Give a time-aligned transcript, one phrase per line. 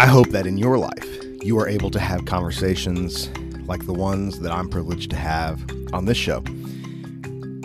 [0.00, 1.06] I hope that in your life,
[1.42, 3.28] you are able to have conversations
[3.68, 5.62] like the ones that I'm privileged to have
[5.92, 6.42] on this show.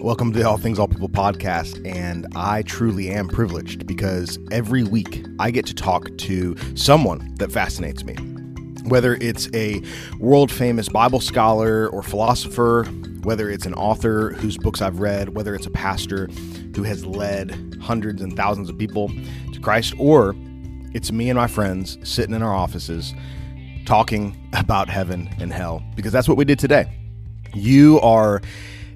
[0.04, 4.84] Welcome to the All Things All People podcast, and I truly am privileged because every
[4.84, 8.16] week I get to talk to someone that fascinates me.
[8.84, 9.82] Whether it's a
[10.20, 12.84] world famous Bible scholar or philosopher,
[13.24, 16.28] whether it's an author whose books I've read, whether it's a pastor
[16.76, 19.10] who has led hundreds and thousands of people
[19.54, 20.36] to Christ, or
[20.96, 23.14] it's me and my friends sitting in our offices
[23.86, 26.90] talking about heaven and hell because that's what we did today.
[27.54, 28.42] You are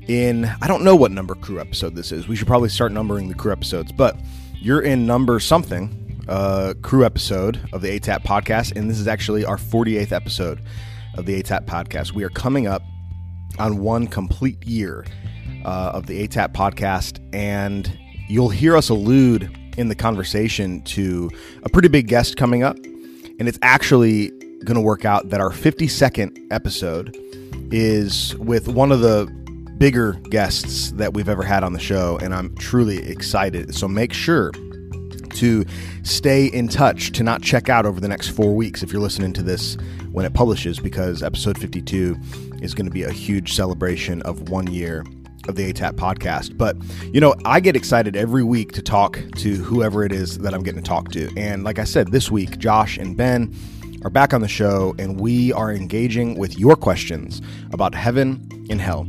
[0.07, 2.26] in, I don't know what number crew episode this is.
[2.26, 4.16] We should probably start numbering the crew episodes, but
[4.62, 8.77] you're in number something, uh, crew episode of the ATAP podcast.
[8.77, 10.62] And this is actually our 48th episode
[11.16, 12.13] of the ATAP podcast.
[12.13, 12.81] We are coming up
[13.59, 15.05] on one complete year
[15.66, 17.93] uh, of the ATAP podcast, and
[18.29, 21.31] you'll hear us allude in the conversation to
[21.63, 22.75] a pretty big guest coming up.
[23.40, 24.29] And it's actually
[24.65, 27.17] going to work out that our 52nd episode
[27.71, 29.26] is with one of the
[29.77, 32.20] bigger guests that we've ever had on the show.
[32.21, 33.73] And I'm truly excited.
[33.73, 34.51] So make sure
[35.35, 35.63] to
[36.04, 39.32] stay in touch, to not check out over the next four weeks if you're listening
[39.34, 39.77] to this
[40.11, 42.17] when it publishes, because episode 52
[42.61, 45.05] is going to be a huge celebration of one year
[45.49, 46.57] of the ATAP podcast.
[46.57, 46.77] But,
[47.13, 50.63] you know, I get excited every week to talk to whoever it is that I'm
[50.63, 51.29] getting to talk to.
[51.35, 53.53] And like I said, this week, Josh and Ben
[54.03, 57.41] are back on the show, and we are engaging with your questions
[57.73, 59.07] about heaven and hell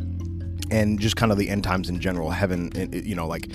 [0.70, 2.30] and just kind of the end times in general.
[2.30, 3.46] Heaven, you know, like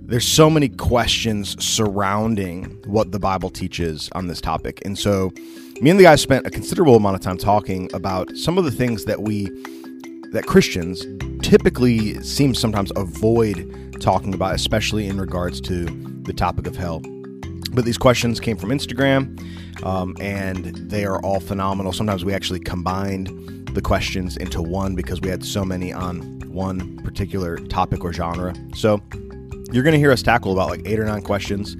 [0.00, 4.82] there's so many questions surrounding what the Bible teaches on this topic.
[4.84, 5.32] And so,
[5.80, 8.70] me and the guys spent a considerable amount of time talking about some of the
[8.70, 9.46] things that we
[10.32, 11.06] that Christians
[11.42, 15.84] typically seem sometimes avoid talking about, especially in regards to
[16.22, 17.00] the topic of hell.
[17.72, 19.40] But these questions came from Instagram,
[19.84, 21.92] um, and they are all phenomenal.
[21.92, 26.98] Sometimes we actually combined the questions into one because we had so many on one
[26.98, 28.54] particular topic or genre.
[28.74, 29.00] So
[29.72, 31.76] you're going to hear us tackle about like eight or nine questions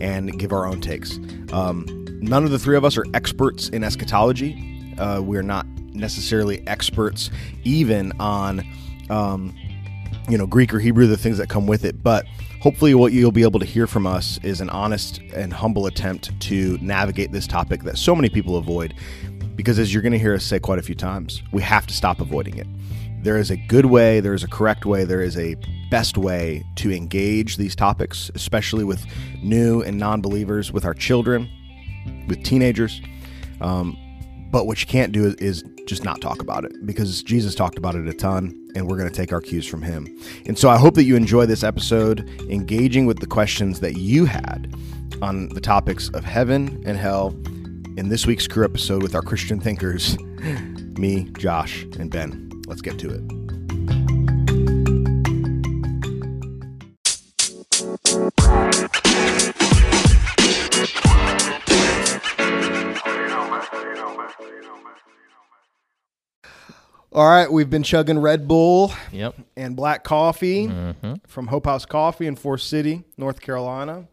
[0.00, 1.18] and give our own takes.
[1.52, 1.86] Um,
[2.20, 4.94] none of the three of us are experts in eschatology.
[4.98, 7.30] Uh, we're not necessarily experts
[7.64, 8.64] even on
[9.10, 9.54] um,
[10.28, 12.02] you know Greek or Hebrew, the things that come with it.
[12.02, 12.26] But
[12.60, 16.38] hopefully, what you'll be able to hear from us is an honest and humble attempt
[16.40, 18.94] to navigate this topic that so many people avoid.
[19.56, 21.92] Because as you're going to hear us say quite a few times, we have to
[21.92, 22.66] stop avoiding it.
[23.22, 25.54] There is a good way, there is a correct way, there is a
[25.90, 29.04] best way to engage these topics, especially with
[29.42, 31.50] new and non believers, with our children,
[32.28, 33.02] with teenagers.
[33.60, 33.98] Um,
[34.50, 37.96] but what you can't do is just not talk about it because Jesus talked about
[37.96, 40.06] it a ton and we're going to take our cues from him.
[40.46, 44.24] And so I hope that you enjoy this episode, engaging with the questions that you
[44.24, 44.72] had
[45.20, 47.36] on the topics of heaven and hell
[47.96, 50.16] in this week's crew episode with our Christian thinkers,
[50.96, 52.50] me, Josh, and Ben.
[52.68, 53.39] Let's get to it.
[67.12, 69.34] All right, we've been chugging Red Bull Yep.
[69.56, 71.14] and black coffee Mm-hmm.
[71.26, 74.06] from Hope House Coffee in Forest City, North Carolina.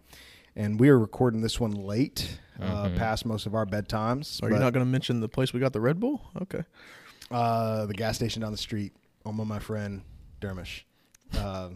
[0.55, 4.41] And we are recording this one late, uh, past most of our bedtimes.
[4.41, 6.21] Are you not going to mention the place we got the Red Bull?
[6.41, 6.63] Okay.
[7.29, 8.93] uh, the gas station down the street,
[9.23, 10.01] home of my friend
[10.41, 10.81] Dermish.
[11.37, 11.69] Uh,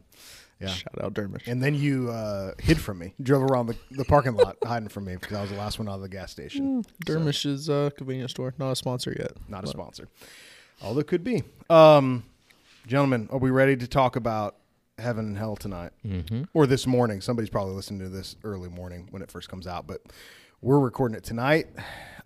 [0.59, 0.69] yeah.
[0.69, 1.45] Shout out Dermish.
[1.45, 5.05] And then you uh, hid from me, drove around the, the parking lot hiding from
[5.05, 6.83] me because I was the last one out of the gas station.
[7.05, 8.55] Dermish is a convenience store.
[8.57, 9.33] Not a sponsor yet.
[9.47, 9.71] Not a but
[10.81, 11.43] sponsor, although could be.
[11.69, 12.23] Um,
[12.87, 14.55] gentlemen, are we ready to talk about
[14.97, 16.43] heaven and hell tonight, Mm-hmm.
[16.53, 17.21] or this morning?
[17.21, 20.01] Somebody's probably listening to this early morning when it first comes out, but
[20.61, 21.67] we're recording it tonight.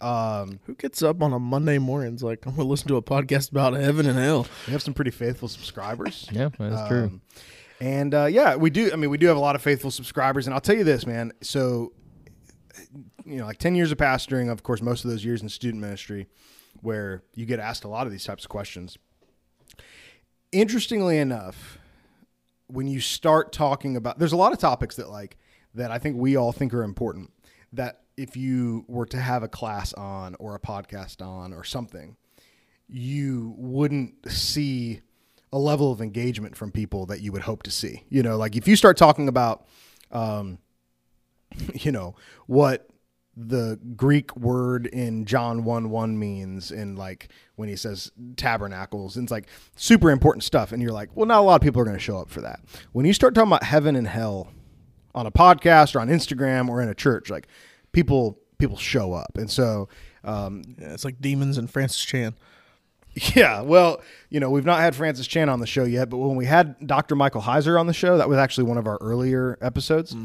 [0.02, 3.02] Um, Who gets up on a Monday morning's like, I'm going to listen to a
[3.02, 4.46] podcast about heaven and hell?
[4.68, 6.28] we have some pretty faithful subscribers.
[6.34, 7.04] Yeah, that's true.
[7.06, 7.22] Um,
[7.82, 8.90] And uh, yeah, we do.
[8.92, 10.48] I mean, we do have a lot of faithful subscribers.
[10.48, 11.32] And I'll tell you this, man.
[11.42, 11.92] So,
[13.26, 15.82] you know, like 10 years of pastoring, of course, most of those years in student
[15.82, 16.28] ministry,
[16.86, 18.98] where you get asked a lot of these types of questions.
[20.52, 21.80] Interestingly enough,
[22.68, 25.38] when you start talking about, there's a lot of topics that, like,
[25.74, 27.32] that I think we all think are important.
[27.74, 32.16] That if you were to have a class on or a podcast on or something,
[32.88, 35.02] you wouldn't see
[35.52, 38.04] a level of engagement from people that you would hope to see.
[38.10, 39.66] You know, like if you start talking about,
[40.12, 40.60] um,
[41.74, 42.16] you know,
[42.46, 42.88] what
[43.38, 49.26] the Greek word in John 1 1 means, and like when he says tabernacles, and
[49.26, 50.72] it's like super important stuff.
[50.72, 52.42] And you're like, well, not a lot of people are going to show up for
[52.42, 52.60] that.
[52.94, 54.52] When you start talking about heaven and hell
[55.14, 57.48] on a podcast or on Instagram or in a church, like
[57.92, 59.90] people people show up, and so
[60.26, 62.36] um, Yeah, it's like demons and Francis Chan.
[63.36, 66.36] Yeah, well, you know, we've not had Francis Chan on the show yet, but when
[66.36, 67.16] we had Dr.
[67.16, 70.16] Michael Heiser on the show, that was actually one of our earlier episodes.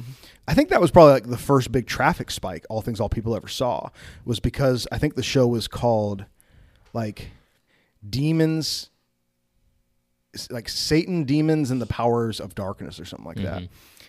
[0.48, 3.36] I think that was probably like the first big traffic spike all things all people
[3.36, 3.90] ever saw
[4.24, 6.24] was because I think the show was called
[6.92, 7.30] like
[8.08, 8.90] Demons
[10.48, 13.62] like Satan, Demons and the Powers of Darkness or something like that.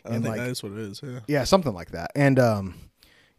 [0.05, 1.01] I And think like that is what it is.
[1.03, 1.19] Yeah.
[1.27, 2.11] yeah, something like that.
[2.15, 2.75] And um,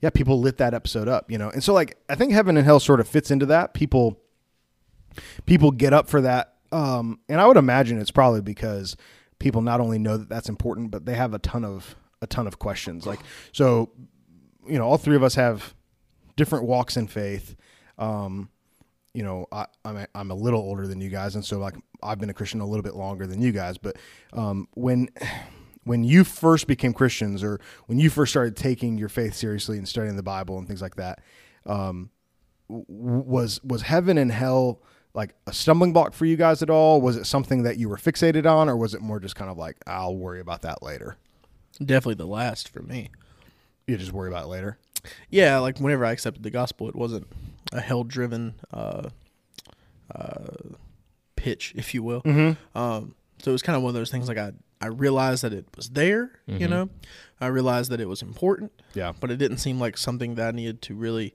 [0.01, 1.49] yeah, people lit that episode up, you know.
[1.49, 3.73] And so like I think heaven and hell sort of fits into that.
[3.75, 4.19] People
[5.47, 6.55] people get up for that.
[6.71, 8.97] Um, and I would imagine it's probably because
[9.39, 12.47] people not only know that that's important, but they have a ton of a ton
[12.47, 13.07] of questions.
[13.07, 13.21] Like
[13.53, 13.91] so,
[14.67, 15.75] you know, all three of us have
[16.37, 17.57] different walks in faith.
[17.99, 18.49] Um,
[19.13, 21.75] you know, I, I'm a, I'm a little older than you guys, and so like
[22.03, 23.77] I've been a Christian a little bit longer than you guys.
[23.77, 23.97] But
[24.33, 25.09] um, when
[25.85, 29.87] when you first became Christians, or when you first started taking your faith seriously and
[29.87, 31.21] studying the Bible and things like that,
[31.67, 32.11] um,
[32.69, 34.81] was was heaven and hell
[35.15, 37.01] like a stumbling block for you guys at all?
[37.01, 39.59] Was it something that you were fixated on, or was it more just kind of
[39.59, 41.17] like I'll worry about that later?
[41.79, 43.11] Definitely the last for me.
[43.87, 44.79] You just worry about it later.
[45.31, 47.27] Yeah, like whenever I accepted the gospel, it wasn't
[47.73, 49.09] a hell driven uh,
[50.15, 50.47] uh,
[51.37, 52.23] pitch, if you will.
[52.75, 55.53] Um, so it was kind of one of those things like I, I realized that
[55.53, 56.89] it was there, you know,
[57.41, 59.13] I realized that it was important, Yeah.
[59.19, 61.35] but it didn't seem like something that I needed to really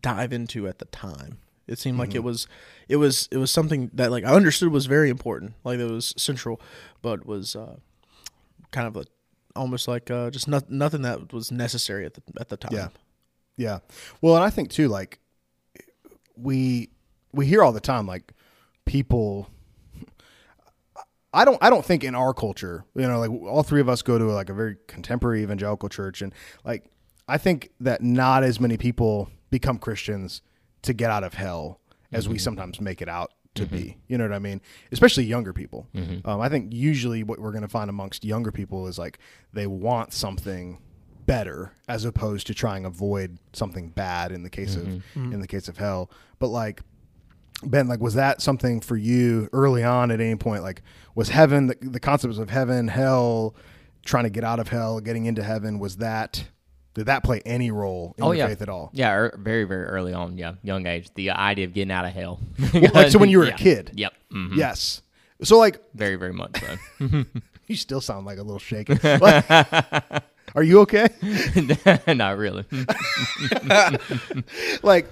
[0.00, 1.38] dive into at the time.
[1.66, 2.46] It seemed like it was,
[2.92, 6.12] it was, it was something that like I understood was very important, like it was
[6.18, 6.60] central,
[7.00, 7.76] but was uh,
[8.70, 9.04] kind of a,
[9.56, 12.72] almost like uh, just not, nothing that was necessary at the at the time.
[12.74, 12.88] Yeah.
[13.56, 13.78] Yeah.
[14.20, 15.20] Well, and I think too, like
[16.36, 16.90] we
[17.32, 18.32] we hear all the time, like
[18.84, 19.48] people.
[21.32, 21.58] I don't.
[21.62, 24.24] I don't think in our culture, you know, like all three of us go to
[24.26, 26.90] like a very contemporary evangelical church, and like
[27.26, 30.42] I think that not as many people become Christians
[30.82, 31.80] to get out of hell
[32.12, 32.42] as we mm-hmm.
[32.42, 33.78] sometimes make it out to be.
[33.78, 33.98] Mm-hmm.
[34.08, 34.60] You know what I mean?
[34.90, 35.86] Especially younger people.
[35.94, 36.28] Mm-hmm.
[36.28, 39.18] Um, I think usually what we're going to find amongst younger people is like
[39.52, 40.78] they want something
[41.26, 45.46] better as opposed to trying to avoid something bad in the case of in the
[45.46, 46.10] case of hell.
[46.38, 46.82] But like
[47.62, 50.62] Ben, like was that something for you early on at any point?
[50.62, 50.82] Like
[51.14, 53.54] was heaven the, the concepts of heaven, hell,
[54.04, 56.44] trying to get out of hell, getting into heaven, was that
[56.94, 58.90] did that play any role in Oh your yeah, faith at all?
[58.92, 60.36] Yeah, er, very very early on.
[60.38, 61.08] Yeah, young age.
[61.14, 62.40] The idea of getting out of hell.
[62.94, 63.92] like, so when you were a kid?
[63.94, 64.12] Yep.
[64.32, 64.56] mhm.
[64.56, 65.02] Yes.
[65.42, 67.24] So like Very very much so.
[67.66, 68.98] you still sound like a little shaken.
[69.02, 69.44] Like,
[70.54, 71.08] are you okay?
[72.08, 72.64] Not really.
[74.82, 75.06] Like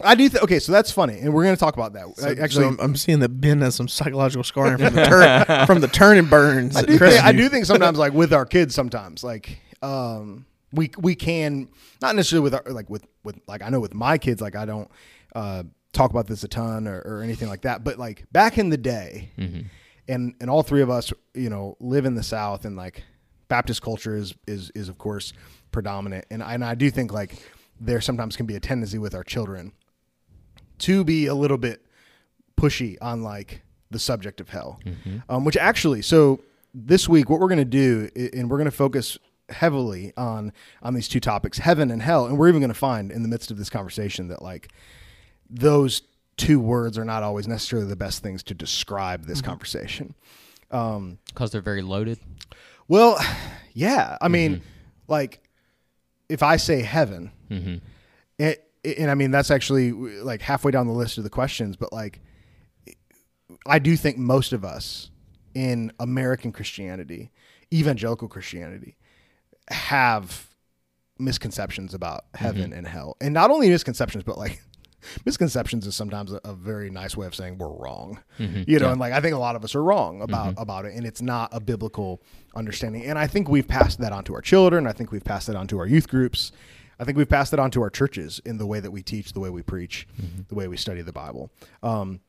[0.00, 0.28] I do.
[0.28, 2.02] Th- okay, so that's funny, and we're going to talk about that.
[2.04, 5.66] I- Actually, actually, I'm, I'm seeing that Ben has some psychological scarring from the turn
[5.66, 6.76] from the turn and burns.
[6.76, 10.44] I do, think, I do think sometimes, like with our kids, sometimes like um,
[10.76, 11.68] we we can
[12.00, 14.64] not necessarily with our like with with like I know with my kids, like I
[14.64, 14.90] don't
[15.34, 18.68] uh, talk about this a ton or, or anything like that, but like back in
[18.68, 19.30] the day,
[20.08, 23.02] and and all three of us, you know, live in the South, and like
[23.48, 25.32] Baptist culture is is is of course
[25.72, 27.42] predominant, and I, and I do think like
[27.80, 29.72] there sometimes can be a tendency with our children
[30.78, 31.84] to be a little bit
[32.56, 34.80] pushy on like the subject of hell,
[35.28, 36.40] um, which actually, so
[36.74, 39.18] this week, what we're going to do, and we're going to focus
[39.48, 40.52] heavily on
[40.82, 43.28] on these two topics, heaven and hell, and we're even going to find in the
[43.28, 44.72] midst of this conversation that like
[45.48, 46.02] those
[46.36, 49.50] two words are not always necessarily the best things to describe this mm-hmm.
[49.50, 50.14] conversation.
[50.70, 52.18] Um, Because they're very loaded.
[52.88, 53.18] well,
[53.72, 54.64] yeah, I mean, mm-hmm.
[55.08, 55.40] like
[56.28, 57.76] if I say heaven, mm-hmm.
[58.38, 61.76] it, it- and I mean that's actually like halfway down the list of the questions,
[61.76, 62.20] but like
[63.66, 65.10] I do think most of us
[65.54, 67.30] in American Christianity,
[67.72, 68.96] evangelical Christianity,
[69.68, 70.48] have
[71.18, 74.62] misconceptions about heaven and hell, and not only misconceptions, but like
[75.24, 78.18] misconceptions is sometimes a, a very nice way of saying we're wrong.
[78.66, 80.94] You know, and like I think a lot of us are wrong about about it,
[80.94, 82.22] and it's not a biblical
[82.54, 83.04] understanding.
[83.04, 84.86] And I think we've passed that on to our children.
[84.86, 86.52] I think we've passed it on to our youth groups.
[86.98, 89.32] I think we've passed it on to our churches in the way that we teach,
[89.34, 90.06] the way we preach,
[90.48, 91.50] the way we study the Bible.
[91.82, 92.20] Um,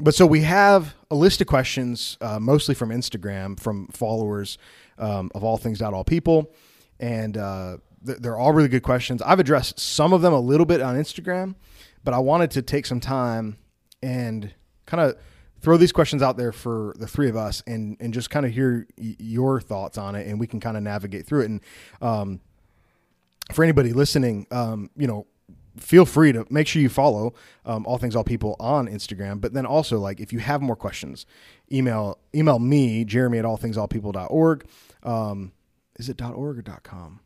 [0.00, 4.56] but so we have a list of questions, uh, mostly from Instagram, from followers
[4.96, 6.50] um, of all things, not all people,
[7.00, 9.22] and uh, th- they're all really good questions.
[9.22, 11.54] I've addressed some of them a little bit on Instagram,
[12.04, 13.58] but I wanted to take some time
[14.02, 14.54] and
[14.86, 15.16] kind of
[15.60, 18.52] throw these questions out there for the three of us, and and just kind of
[18.52, 21.50] hear y- your thoughts on it, and we can kind of navigate through it.
[21.50, 21.60] And
[22.00, 22.40] um,
[23.52, 25.26] for anybody listening, um, you know,
[25.76, 29.52] feel free to make sure you follow um, all things all people on instagram but
[29.52, 31.24] then also like if you have more questions
[31.70, 34.66] email email me jeremy at all things all people.org
[35.98, 37.20] is it .org or .com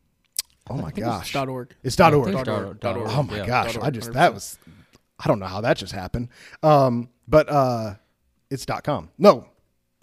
[0.70, 1.32] Oh my gosh.
[1.32, 1.74] Dot org.
[1.82, 2.26] It's dot org.
[2.32, 2.84] think Dot Dot org.
[2.84, 2.96] org.
[2.96, 3.10] Org.
[3.10, 3.46] Oh my Yeah.
[3.46, 4.34] gosh, Dot I just that 100%.
[4.34, 4.58] was
[5.18, 6.28] I don't know how that just happened.
[6.62, 7.94] Um, but uh,
[8.50, 9.10] it's dot com.
[9.18, 9.46] No,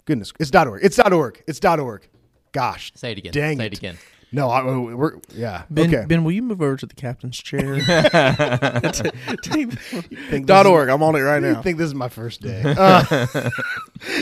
[0.06, 0.82] goodness, it's dot org.
[0.84, 1.42] It's dot org.
[1.48, 2.08] It's dot org.
[2.52, 3.32] Gosh, Say it again.
[3.32, 3.74] Dang Say it.
[3.74, 3.98] it again.
[4.32, 5.64] no, I, we're yeah.
[5.70, 6.06] Ben, okay.
[6.08, 7.80] Ben, will you move over to the captain's chair?
[9.40, 10.90] Think this Dot is- org.
[10.90, 11.50] I'm on it right now.
[11.50, 11.62] I now.
[11.62, 12.64] think this is my first day.
[12.80, 13.04] Uh,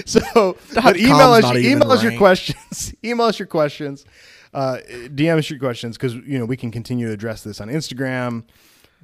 [0.05, 2.93] so, but com's email us, not email us your questions.
[3.03, 4.05] email us your questions.
[4.57, 7.67] Uh, DM us your questions because you know we can continue to address this on
[7.67, 8.43] Instagram,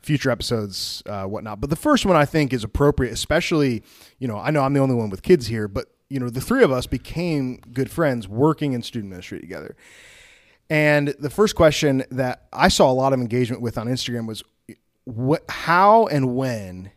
[0.02, 1.62] future episodes, uh, whatnot.
[1.62, 3.84] But the first one I think is appropriate, especially
[4.18, 6.42] you know I know I'm the only one with kids here, but you know the
[6.42, 9.76] three of us became good friends working in student ministry together.
[10.72, 14.44] And the first question that I saw a lot of engagement with on Instagram was,
[15.04, 16.90] what, how and when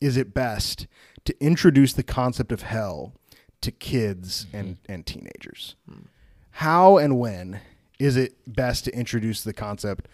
[0.00, 0.88] is it best
[1.26, 3.14] to introduce the concept of hell
[3.60, 5.76] to kids and, and teenagers?
[6.50, 7.60] How and when
[8.02, 10.08] is it best to introduce the concept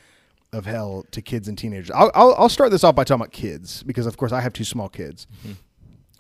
[0.53, 1.91] of hell to kids and teenagers?
[1.91, 4.53] I'll, I'll, I'll start this off by talking about kids because, of course, I have
[4.53, 5.27] two small kids.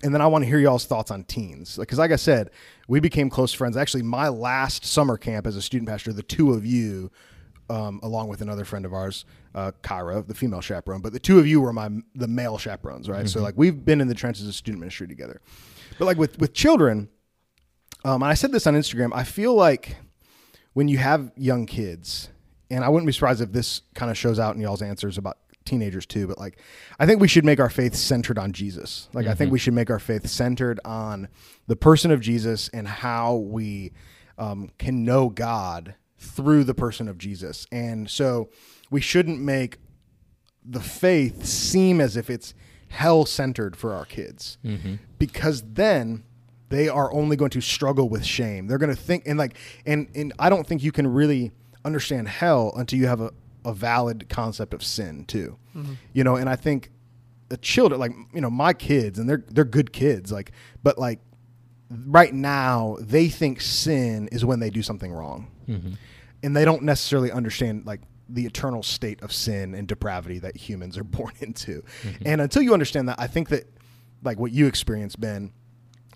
[0.03, 1.77] And then I want to hear y'all's thoughts on teens.
[1.77, 2.51] Because, like I said,
[2.89, 3.77] we became close friends.
[3.77, 7.11] Actually, my last summer camp as a student pastor, the two of you,
[7.69, 11.39] um, along with another friend of ours, uh, Kyra, the female chaperone, but the two
[11.39, 13.29] of you were my the male chaperones, right?
[13.29, 15.43] So, like, we've been in the trenches of student ministry together.
[15.99, 17.11] But, like, with, with children,
[18.05, 19.97] um, and I said this on Instagram, I feel like
[20.79, 22.29] when you have young kids,
[22.71, 25.37] and I wouldn't be surprised if this kind of shows out in y'all's answers about
[25.65, 26.57] teenagers too, but like
[27.01, 29.09] I think we should make our faith centered on Jesus.
[29.13, 31.27] Like I think we should make our faith centered on
[31.67, 33.91] the person of Jesus and how we
[34.39, 37.67] um, can know God through the person of Jesus.
[37.73, 38.49] And so
[38.89, 39.79] we shouldn't make
[40.65, 42.55] the faith seem as if it's
[42.87, 44.59] hell centered for our kids
[45.19, 46.23] because then
[46.69, 48.67] they are only going to struggle with shame.
[48.67, 49.57] They're going to think and like
[49.87, 51.53] and and i don't think you can really
[51.85, 53.33] understand hell until you have a,
[53.65, 55.59] a valid concept of sin too.
[55.77, 55.95] Mm-hmm.
[56.13, 56.91] You know and i think
[57.49, 61.21] the children like you know my kids and they're they're good kids like but like
[61.91, 65.51] right now they think sin is when they do something wrong.
[65.69, 65.93] Mm-hmm.
[66.43, 70.99] And they don't necessarily understand like the eternal state of sin and depravity that humans
[70.99, 71.83] are born into.
[72.03, 72.23] Mm-hmm.
[72.27, 73.65] And until you understand that i think that
[74.23, 75.53] like what you experienced ben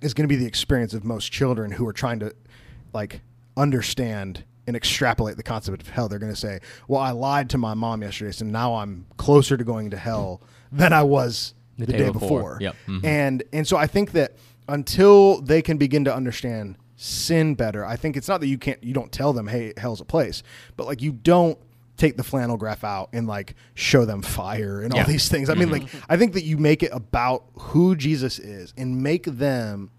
[0.03, 2.35] is going to be the experience of most children who are trying to
[2.93, 3.21] like
[3.57, 7.59] understand and extrapolate the concept of hell they're going to say well i lied to
[7.59, 10.41] my mom yesterday so now i'm closer to going to hell
[10.71, 12.77] than i was the, day, before, Yep.
[12.87, 13.05] Mhm.
[13.05, 14.37] and and so i think that
[14.69, 18.83] until they can begin to understand sin better i think it's not that you can't
[18.85, 20.43] you don't tell them hey hell's a place
[20.77, 21.59] but like you don't
[21.97, 25.51] take the flannel graph out and like show them fire and all these things.
[25.51, 29.25] I mean like i think that you make it about who jesus is and make
[29.25, 29.91] them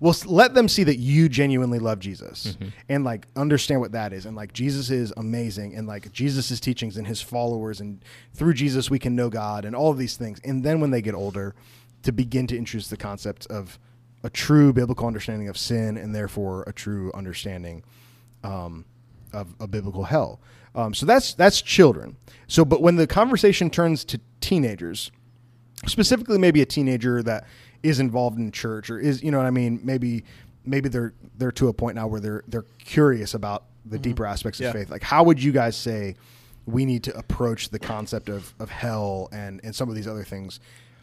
[0.00, 2.56] well let them see that you genuinely love jesus
[2.88, 4.26] and like understand what that is.
[4.26, 8.90] And like jesus is amazing and like jesus' teachings and his followers and through jesus
[8.90, 10.40] we can know god and all of these things.
[10.44, 11.54] And then when they get older
[12.02, 13.78] to begin to introduce the concept of
[14.24, 17.82] a true biblical understanding of sin and therefore a true understanding
[18.44, 18.84] um,
[19.32, 20.40] of a biblical hell.
[20.74, 22.16] Um, so that's that's children.
[22.48, 25.10] So, but when the conversation turns to teenagers,
[25.86, 27.46] specifically maybe a teenager that
[27.82, 30.24] is involved in church or is you know what I mean, maybe
[30.64, 34.60] maybe they're they're to a point now where they're they're curious about the deeper aspects
[34.60, 34.72] of Yeah.
[34.72, 34.90] faith.
[34.90, 36.14] Like, how would you guys say
[36.66, 40.24] we need to approach the concept of, of hell and and some of these other
[40.24, 40.60] things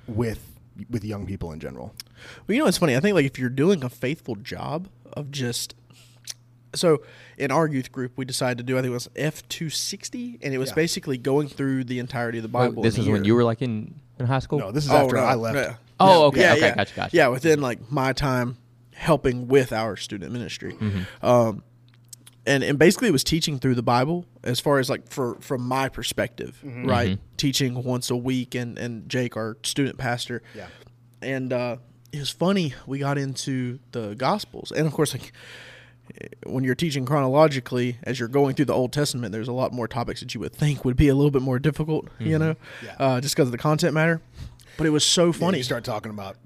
[0.07, 0.45] with
[0.89, 1.93] with young people in general?
[2.47, 2.95] Well, you know, it's funny.
[2.95, 5.75] I think like if you're doing a faithful job of just
[6.75, 7.01] so
[7.37, 10.37] in our youth group, we decided to do I think it was F two sixty,
[10.41, 10.75] and it was Yeah.
[10.75, 12.83] basically going through the entirety of the Wait, Bible.
[12.83, 14.59] this in a is when you were like in, in high school.
[14.59, 15.55] No, this is Oh, after no, I left.
[15.57, 15.75] yeah.
[15.99, 16.75] Oh, okay, yeah, okay, yeah.
[16.75, 17.15] gotcha, gotcha.
[17.15, 18.57] Yeah, within like my time
[18.93, 20.73] helping with our student ministry.
[20.73, 21.25] Mm-hmm.
[21.25, 21.63] Um,
[22.45, 25.61] and and basically it was teaching through the Bible as far as like for from
[25.61, 26.85] my perspective, Mm-hmm.
[26.87, 27.19] right?
[27.37, 30.41] Teaching once a week and and Jake our student pastor.
[30.55, 30.67] Yeah.
[31.21, 31.77] And uh
[32.11, 34.71] it was funny we got into the gospels.
[34.71, 35.31] And of course like
[36.45, 39.87] when you're teaching chronologically as you're going through the Old Testament, there's a lot more
[39.87, 42.95] topics that you would think would be a little bit more difficult, you know, Yeah.
[42.99, 44.21] uh, just because of the content matter.
[44.77, 45.57] But it was so Yeah, funny.
[45.59, 46.37] you start talking about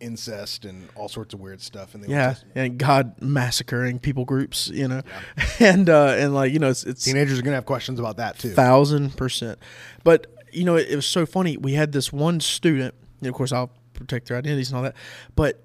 [0.00, 2.56] incest and all sorts of weird stuff in the Old yeah, Testament.
[2.56, 5.02] and God massacring people groups, you know,
[5.60, 8.38] and uh, and like you know, it's, it's Teenagers are gonna have questions about that
[8.38, 8.50] too.
[8.50, 9.58] thousand percent.
[10.02, 11.56] But you know, it, it was so funny.
[11.56, 14.94] We had this one student, and of course, I'll protect their identities and all that.
[15.36, 15.60] But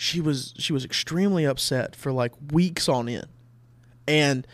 [0.00, 3.26] she was she was extremely upset for like weeks on end,
[4.08, 4.46] and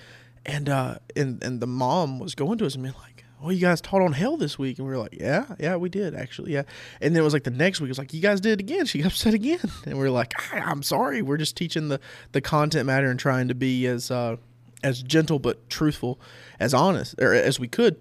[0.45, 3.13] and uh and and the mom was going to us and being like.
[3.43, 5.91] "Oh, you guys taught on hell this week, and we were like, "Yeah, yeah, we
[5.91, 6.63] did actually, yeah."
[7.03, 8.61] And then it was like the next week, it was like, "You guys did it
[8.61, 12.01] again." She got upset again, and we are like, "I'm sorry, we're just teaching the
[12.33, 14.37] the content matter and trying to be as uh,
[14.83, 16.19] as gentle but truthful,
[16.59, 18.01] as honest or as we could.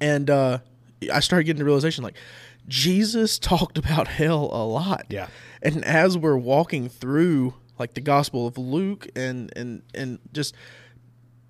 [0.00, 0.58] And uh,
[1.12, 2.16] I started getting the realization like
[2.66, 5.06] Jesus talked about hell a lot.
[5.10, 5.28] Yeah.
[5.66, 10.54] And as we're walking through like the Gospel of Luke and and and just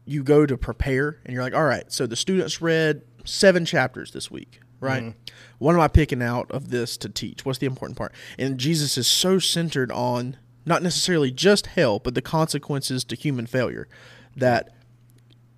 [0.04, 4.12] you go to prepare and you're like, all right, so the students read seven chapters
[4.12, 5.14] this week, right?
[5.58, 7.44] What am I picking out of this to teach?
[7.44, 8.12] What's the important part?
[8.38, 13.46] And Jesus is so centered on not necessarily just hell, but the consequences to human
[13.46, 13.88] failure
[14.36, 14.70] that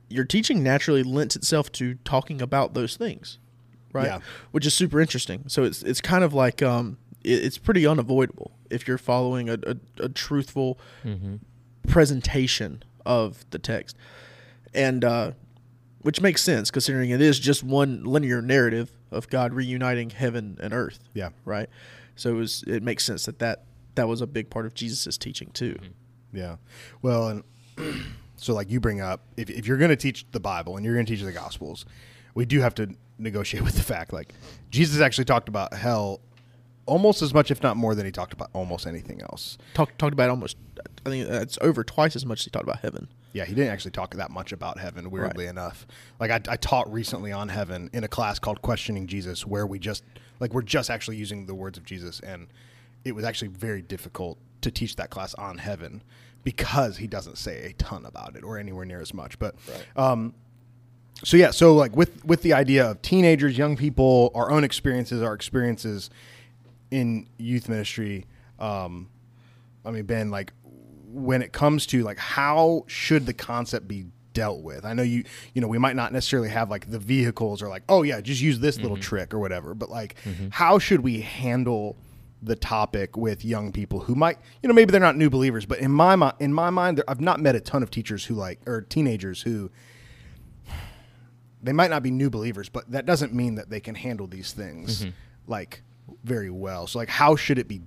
[0.08, 3.38] your teaching naturally lends itself to talking about those things,
[3.92, 4.06] right?
[4.06, 4.18] Yeah.
[4.50, 5.44] Which is super interesting.
[5.48, 9.76] So it's it's kind of like um, it's pretty unavoidable if you're following a, a,
[10.04, 10.78] a truthful
[11.86, 13.96] presentation of the text,
[14.74, 15.32] and uh,
[16.02, 20.72] which makes sense considering it is just one linear narrative of God reuniting heaven and
[20.72, 21.00] earth.
[21.14, 21.30] Yeah.
[21.44, 21.68] Right.
[22.16, 25.18] So it was it makes sense that that that was a big part of Jesus'
[25.18, 25.76] teaching too.
[26.32, 26.56] Yeah.
[27.02, 27.44] Well, and
[28.36, 30.94] so like you bring up, if, if you're going to teach the Bible and you're
[30.94, 31.84] going to teach the Gospels,
[32.34, 34.32] we do have to negotiate with the fact like
[34.70, 36.20] Jesus actually talked about hell
[36.88, 39.58] almost as much, if not more, than he talked about almost anything else.
[39.74, 40.56] Talk, talked about almost
[41.06, 43.08] I think it's over twice as much as he talked about heaven.
[43.32, 45.86] Yeah, he didn't actually talk that much about heaven, weirdly enough.
[46.18, 49.78] Like I, I taught recently on heaven in a class called Questioning Jesus, where we
[49.78, 50.02] just
[50.40, 52.48] like we're just actually using the words of Jesus, and
[53.04, 56.02] it was actually very difficult to teach that class on heaven
[56.42, 59.38] because he doesn't say a ton about it or anywhere near as much.
[59.38, 59.54] But
[59.96, 60.34] um,
[61.24, 65.22] so yeah, so like with with the idea of teenagers, young people, our own experiences,
[65.22, 66.10] our experiences
[66.90, 68.26] in youth ministry.
[68.58, 69.08] Um,
[69.84, 70.52] I mean, Ben, like
[71.10, 74.84] when it comes to like how should the concept be dealt with?
[74.84, 77.82] I know you, you know, we might not necessarily have like the vehicles or like,
[77.88, 79.02] oh yeah, just use this little mm-hmm.
[79.02, 79.74] trick or whatever.
[79.74, 80.48] But like, mm-hmm.
[80.50, 81.96] how should we handle
[82.40, 85.78] the topic with young people who might, you know, maybe they're not new believers, but
[85.78, 88.60] in my mi- in my mind, I've not met a ton of teachers who like
[88.66, 89.70] or teenagers who
[91.62, 94.52] they might not be new believers, but that doesn't mean that they can handle these
[94.52, 95.10] things mm-hmm.
[95.48, 95.82] like
[96.24, 96.86] very well.
[96.86, 97.82] So like, how should it be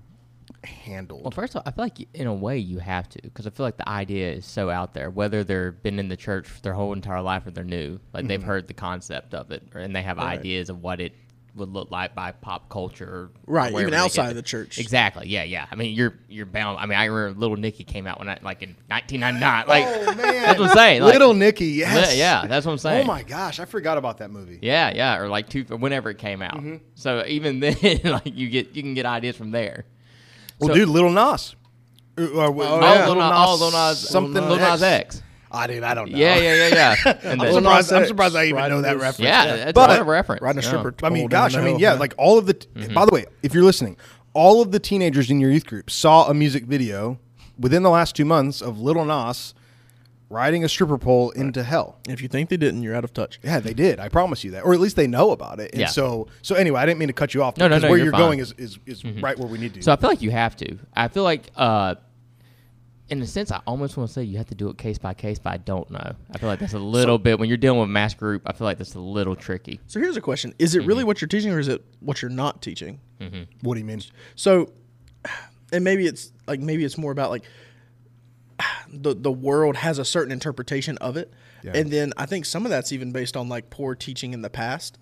[0.63, 1.23] handled?
[1.23, 3.49] Well, first of all, I feel like in a way you have to, because I
[3.49, 5.09] feel like the idea is so out there.
[5.09, 8.27] Whether they've been in the church their whole entire life or they're new, like Mm-hmm.
[8.27, 11.13] they've heard the concept of it, or, and they have ideas of what it
[11.55, 14.77] would look like by pop culture, Right, even outside of the church.
[14.79, 15.27] Exactly.
[15.27, 15.67] Yeah, yeah.
[15.69, 16.79] I mean, you're you're bound.
[16.79, 19.67] I mean, I remember Little Nicky came out when I like in 1999.
[19.67, 21.01] Like, oh man, that's what I'm saying.
[21.01, 23.03] Like, Little Nicky, yes, yeah, that's what I'm saying.
[23.03, 24.59] Oh my gosh, I forgot about that movie.
[24.61, 26.55] Yeah, yeah, or like two, whenever it came out.
[26.55, 26.77] Mm-hmm.
[26.95, 29.85] So even then, like you get you can get ideas from there.
[30.59, 31.55] Well, So- dude, Little Nas.
[32.17, 33.05] Uh, uh, Oh, Lil yeah.
[33.05, 35.23] Oh, Lil Nas, oh, Lil Nas, something Lil Nas X.
[35.53, 36.17] Ah, dude, I don't know.
[36.17, 37.17] Yeah, yeah, yeah, yeah.
[37.23, 37.91] And I'm then- surprised.
[37.93, 39.19] I'm surprised I even riding know that reference.
[39.19, 40.41] yeah, that's But- a lot of reference.
[40.41, 40.67] Riding a Yeah.
[40.69, 40.93] stripper.
[41.03, 42.55] I mean, gosh, I mean, yeah, like all of the.
[42.93, 43.97] By the way, if you're listening,
[44.33, 47.19] all of the teenagers in your youth group saw a music video
[47.59, 49.53] within the last two months of Little Nas
[50.29, 51.97] riding a stripper pole into hell.
[52.07, 53.37] if you think they didn't, you're out of touch.
[53.43, 53.99] Yeah, they did.
[53.99, 55.71] I promise you that, or at least they know about it.
[55.73, 55.87] And Yeah.
[55.87, 57.57] so, so anyway, I didn't mean to cut you off.
[57.57, 58.21] No, no, no, Where you're you're, fine.
[58.21, 59.81] going is is, is right where we need to.
[59.81, 60.77] So I feel like you have to.
[60.95, 61.95] I feel like, uh,
[63.11, 65.13] in a sense, I almost want to say you have to do it case by
[65.13, 66.15] case, but I don't know.
[66.33, 68.41] I feel like that's a little bit when you're dealing with mass group.
[68.45, 69.81] I feel like that's a little tricky.
[69.87, 71.07] So here's a question: Is it really mm-hmm.
[71.07, 73.01] what you're teaching, or is it what you're not teaching?
[73.19, 73.43] Mm-hmm.
[73.61, 74.01] what do you mean?
[74.35, 74.71] So,
[75.73, 77.43] and maybe it's like maybe it's more about like
[78.87, 81.73] the the world has a certain interpretation of it, Yeah.
[81.75, 84.49] and then I think some of that's even based on like poor teaching in the
[84.49, 84.97] past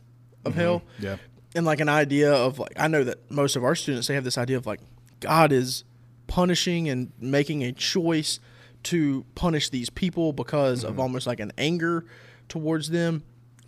[0.45, 0.62] of mm-hmm.
[0.62, 0.82] hell.
[0.98, 1.17] Yeah.
[1.56, 4.24] and like an idea of like I know that most of our students they have
[4.24, 4.80] this idea of like
[5.19, 5.84] God is
[6.30, 8.39] punishing and making a choice
[8.84, 11.02] to punish these people because of mm-hmm.
[11.02, 12.06] almost like an anger
[12.48, 13.24] towards them.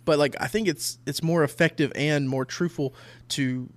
[0.06, 2.94] But like I think it's it's more effective and more truthful
[3.30, 3.68] to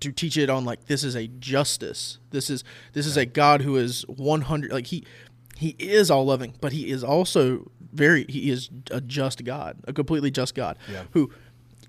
[0.00, 2.18] to teach it on like this is a justice.
[2.30, 5.04] This is this is a God who is 100 like he
[5.56, 9.92] he is all loving, but he is also very he is a just God, a
[9.92, 11.04] completely just God Yeah.
[11.12, 11.30] who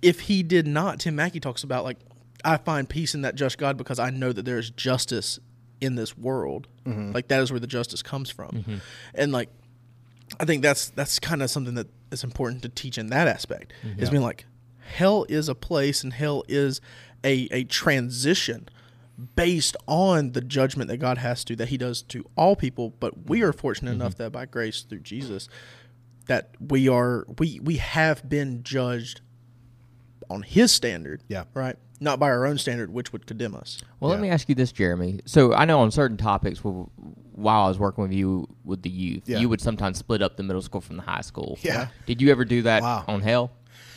[0.02, 1.98] if he did not, Tim Mackie talks about like
[2.46, 5.40] I find peace in that just God because I know that there is justice
[5.84, 6.68] in this world.
[6.86, 7.12] Mm-hmm.
[7.12, 8.50] Like that is where the justice comes from.
[8.50, 8.76] Mm-hmm.
[9.14, 9.50] And like
[10.40, 13.74] I think that's that's kind of something that is important to teach in that aspect.
[13.84, 14.12] Is mm-hmm.
[14.12, 14.46] being like
[14.96, 16.82] hell is a place and hell is
[17.24, 18.70] a a transition
[19.36, 23.28] based on the judgment that God has to that he does to all people, but
[23.28, 25.48] we are fortunate enough that by grace through Jesus
[26.26, 29.22] that we are we we have been judged
[30.30, 31.22] on his standard.
[31.28, 31.44] Yeah.
[31.54, 31.78] Right?
[32.04, 33.80] Not by our own standard which would condemn us.
[34.02, 35.22] Well, let me ask you this, Jeremy.
[35.26, 36.84] So I know on certain topics, wh-
[37.34, 39.38] while I was working with you with the youth, Yeah.
[39.40, 41.58] you would sometimes split up the middle school from the high school.
[41.62, 41.88] Yeah.
[42.06, 43.06] Did you ever do that Wow.
[43.08, 43.52] on Hell,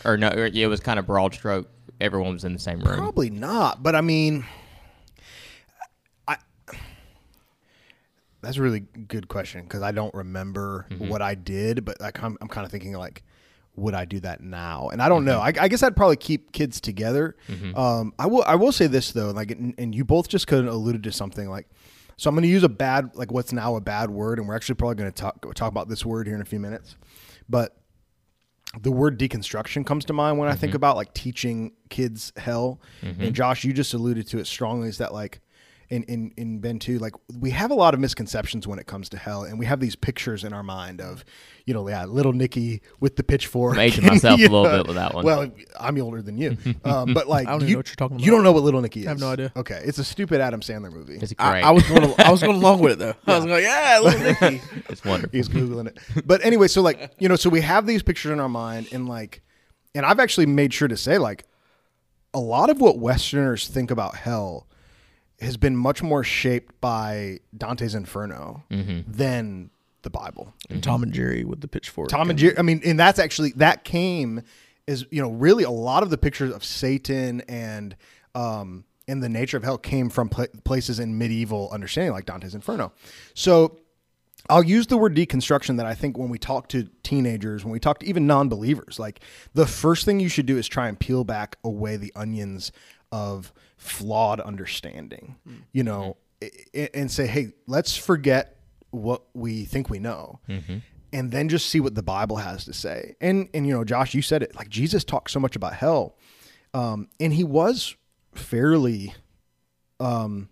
[0.05, 0.29] or no?
[0.29, 1.69] It was kind of broad stroke.
[2.01, 2.97] Everyone was in the same room.
[2.97, 4.45] Probably not, but I mean,
[6.29, 6.37] I
[8.41, 11.09] that's a really good question because I don't remember Mm-hmm.
[11.09, 13.25] what I did, but like I'm, I'm kind of thinking like,
[13.77, 14.89] would I do that now?
[14.89, 15.39] And I don't know.
[15.39, 15.61] Mm-hmm.
[15.61, 17.37] I, I guess I'd probably keep kids together.
[17.49, 17.77] Mm-hmm.
[17.77, 18.43] Um, I will.
[18.47, 21.13] I will say this though, like, and, and you both just kind of alluded to
[21.13, 21.69] something like.
[22.19, 24.57] So I'm going to use a bad, like what's now a bad word, and we're
[24.57, 26.97] actually probably going to talk talk about this word here in a few minutes.
[27.49, 27.77] But
[28.81, 30.77] the word deconstruction comes to mind when I think mm-hmm.
[30.77, 32.81] about like teaching kids hell.
[33.03, 35.41] And Josh, you just alluded to it strongly is that like
[35.89, 39.09] in, in, in Ben too, like we have a lot of misconceptions when it comes
[39.11, 41.25] to hell, and we have these pictures in our mind of,
[41.65, 43.75] you know, yeah, little Nicky with the pitchfork.
[43.75, 45.25] I'm aging and, myself a little bit with that one.
[45.25, 48.17] Well, I'm older than you, um, but like I don't you, know what you're talking
[48.17, 48.25] about.
[48.25, 49.07] You don't know what Little Nicky is.
[49.07, 49.53] I have no idea.
[49.55, 51.17] Okay, it's a stupid Adam Sandler movie.
[51.17, 51.65] It's I, great.
[51.65, 52.15] I was going.
[52.19, 53.15] I was going along with it though.
[53.27, 54.21] I was like, yeah, little
[54.51, 54.63] Nicky.
[54.89, 55.37] it's wonderful.
[55.37, 56.27] He's googling it.
[56.27, 59.09] But anyway, so like you know, so we have these pictures in our mind, and
[59.09, 59.43] like,
[59.95, 61.45] and I've actually made sure to say like,
[62.35, 64.67] a lot of what Westerners think about hell
[65.41, 69.71] has been much more shaped by Dante's Inferno than
[70.03, 70.55] the Bible.
[70.71, 72.09] And Tom and Jerry with the pitchfork.
[72.09, 72.57] Tom and Jerry.
[72.59, 74.43] I mean, and that's actually that came
[74.87, 77.97] is you know really a lot of the pictures of Satan and
[78.35, 82.55] um and the nature of hell came from pla places in medieval understanding like Dante's
[82.55, 82.93] Inferno.
[83.35, 83.79] So
[84.49, 87.81] I'll use the word deconstruction that I think when we talk to teenagers, when we
[87.81, 89.21] talk to even non-believers, like
[89.55, 92.71] the first thing you should do is try and peel back away the onions
[93.11, 93.53] of
[93.87, 95.37] flawed understanding.
[95.73, 98.57] You know, i- and say, "Hey, let's forget
[98.91, 100.41] what we think we know."
[101.13, 103.15] And then just see what the Bible has to say.
[103.21, 104.55] And and you know, Josh, you said it.
[104.55, 106.17] Like Jesus talked so much about hell.
[106.75, 107.97] Um, and he was
[108.35, 109.15] fairly
[110.01, 110.49] um,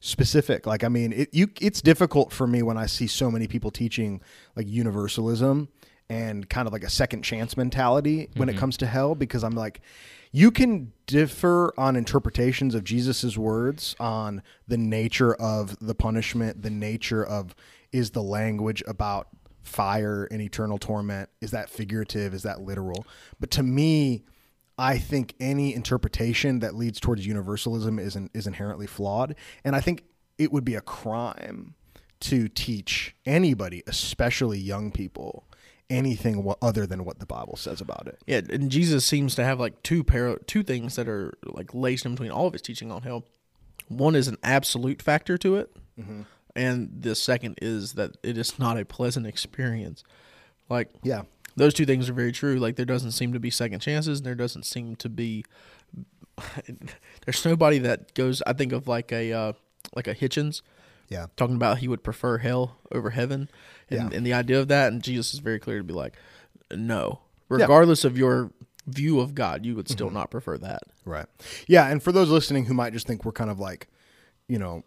[0.00, 0.66] specific.
[0.66, 3.70] Like, I mean, it, you, it's difficult for me when I see so many people
[3.70, 4.20] teaching
[4.56, 5.68] like universalism
[6.08, 9.54] and kind of like a second chance mentality when it comes to hell, because I'm
[9.54, 9.80] like,
[10.36, 16.70] you can differ on interpretations of Jesus's words on the nature of the punishment, the
[16.70, 17.54] nature of
[17.92, 19.28] is the language about
[19.62, 23.06] fire and eternal torment is that figurative is that literal?
[23.38, 24.24] But to me
[24.76, 30.02] I think any interpretation that leads towards universalism is is inherently flawed, and I think
[30.36, 31.76] it would be a crime
[32.20, 35.44] to teach anybody, especially young people,
[35.90, 38.18] anything other than what the Bible says about it.
[38.26, 42.06] Yeah, and Jesus seems to have like two par- two things that are like laced
[42.06, 43.24] in between all of his teaching on hell.
[43.88, 45.76] One is an absolute factor to it,
[46.56, 50.02] and the second is that it is not a pleasant experience.
[50.70, 51.22] Like Yeah,
[51.56, 52.56] those two things are very true.
[52.56, 55.44] Like there doesn't seem to be second chances, and there doesn't seem to be.
[57.26, 58.42] There's nobody that goes.
[58.46, 59.52] I think of like a uh,
[59.94, 60.62] like a Hitchens
[61.08, 63.48] yeah, talking about he would prefer hell over heaven,
[63.90, 64.16] and, Yeah.
[64.16, 64.92] and the idea of that.
[64.92, 66.14] And Jesus is very clear to be like,
[66.74, 68.50] no, regardless of your
[68.86, 70.82] view of God, you would still not prefer that.
[71.04, 71.26] right.
[71.66, 73.88] Yeah, and for those listening who might just think we're kind of like,
[74.48, 74.84] you know,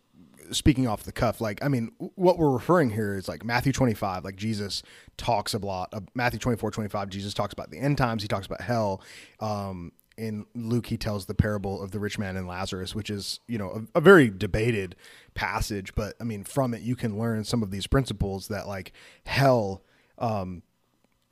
[0.51, 4.23] speaking off the cuff, like I mean, what we're referring here is like Matthew 25,
[4.23, 4.81] like Jesus
[5.17, 5.89] talks a lot.
[5.93, 8.21] Uh, Matthew 24, 25, Jesus talks about the end times.
[8.21, 9.01] He talks about hell.
[9.39, 13.39] Um, in Luke, he tells the parable of the rich man and Lazarus, which is
[13.47, 14.95] you know a, a very debated
[15.37, 15.95] passage.
[15.95, 18.91] But I mean, from it you can learn some of these principles that like
[19.25, 19.83] hell.
[20.17, 20.63] Um,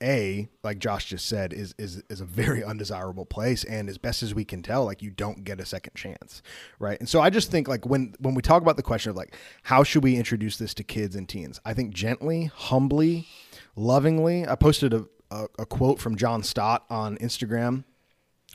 [0.02, 4.22] a like Josh just said is is is a very undesirable place and as best
[4.22, 6.42] as we can tell like you don't get a second chance
[6.78, 9.16] right and so I just think like when when we talk about the question of
[9.16, 13.26] like how should we introduce this to kids and teens I think gently humbly
[13.74, 17.84] lovingly I posted a a, a quote from John Stott on Instagram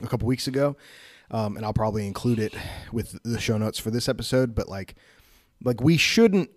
[0.00, 0.76] a couple weeks ago
[1.32, 2.54] um, and I'll probably include it
[2.92, 4.94] with the show notes for this episode but like
[5.64, 6.50] like we shouldn't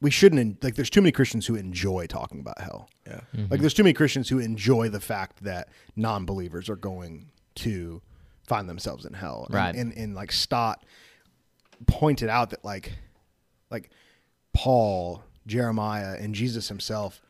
[0.00, 3.14] we shouldn't like there's too many Christians who enjoy talking about hell Yeah.
[3.14, 3.56] like mm-hmm.
[3.60, 8.02] there's too many Christians who enjoy the fact that non-believers are going to
[8.46, 9.46] find themselves in hell.
[9.50, 9.74] Right.
[9.74, 10.84] And, and, like Stott
[11.86, 12.92] pointed out that like
[13.70, 13.90] like
[14.52, 17.20] Paul, Jeremiah, and Jesus himself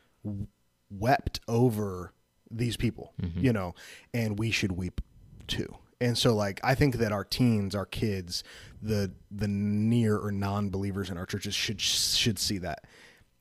[0.90, 2.12] wept over
[2.50, 3.40] these people, mm-hmm.
[3.40, 3.74] you know,
[4.14, 5.00] and we should weep
[5.48, 5.76] too.
[6.00, 8.44] And so like I think that our teens, our kids,
[8.87, 12.85] the the near or non-believers in our churches should should see that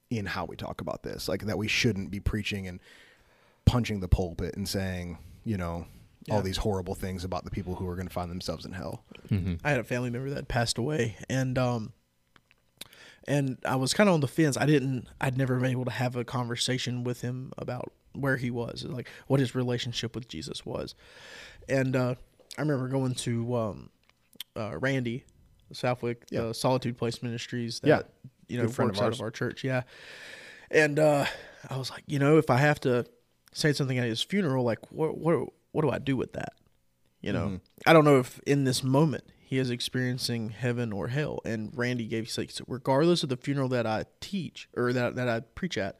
[0.09, 1.27] in how we talk about this.
[1.27, 2.79] Like that we shouldn't be preaching and
[3.65, 5.85] punching the pulpit and saying, you know,
[6.29, 9.03] all these horrible things about the people who are going to find themselves in hell.
[9.63, 11.93] I had a family member that passed away, and um,
[13.27, 14.57] and I was kind of on the fence.
[14.57, 15.07] I didn't.
[15.21, 19.09] I'd never been able to have a conversation with him about where he was, like
[19.27, 20.95] what his relationship with Jesus was,
[21.67, 22.15] and uh,
[22.57, 23.89] I remember going to um,
[24.55, 25.25] uh, Randy,
[25.73, 26.41] Southwick, Yeah.
[26.43, 27.79] uh, Solitude Place Ministries.
[27.81, 28.01] That, Yeah.
[28.47, 29.63] you know, works of out of our church.
[29.63, 29.83] Yeah,
[30.71, 31.25] and uh,
[31.69, 33.05] I was like, you know, if I have to
[33.53, 36.53] say something at his funeral, like what what what do I do with that?
[37.21, 41.39] You know, I don't know if in this moment he is experiencing heaven or hell.
[41.45, 45.27] And Randy gave like so regardless of the funeral that I teach or that that
[45.27, 45.97] I preach at,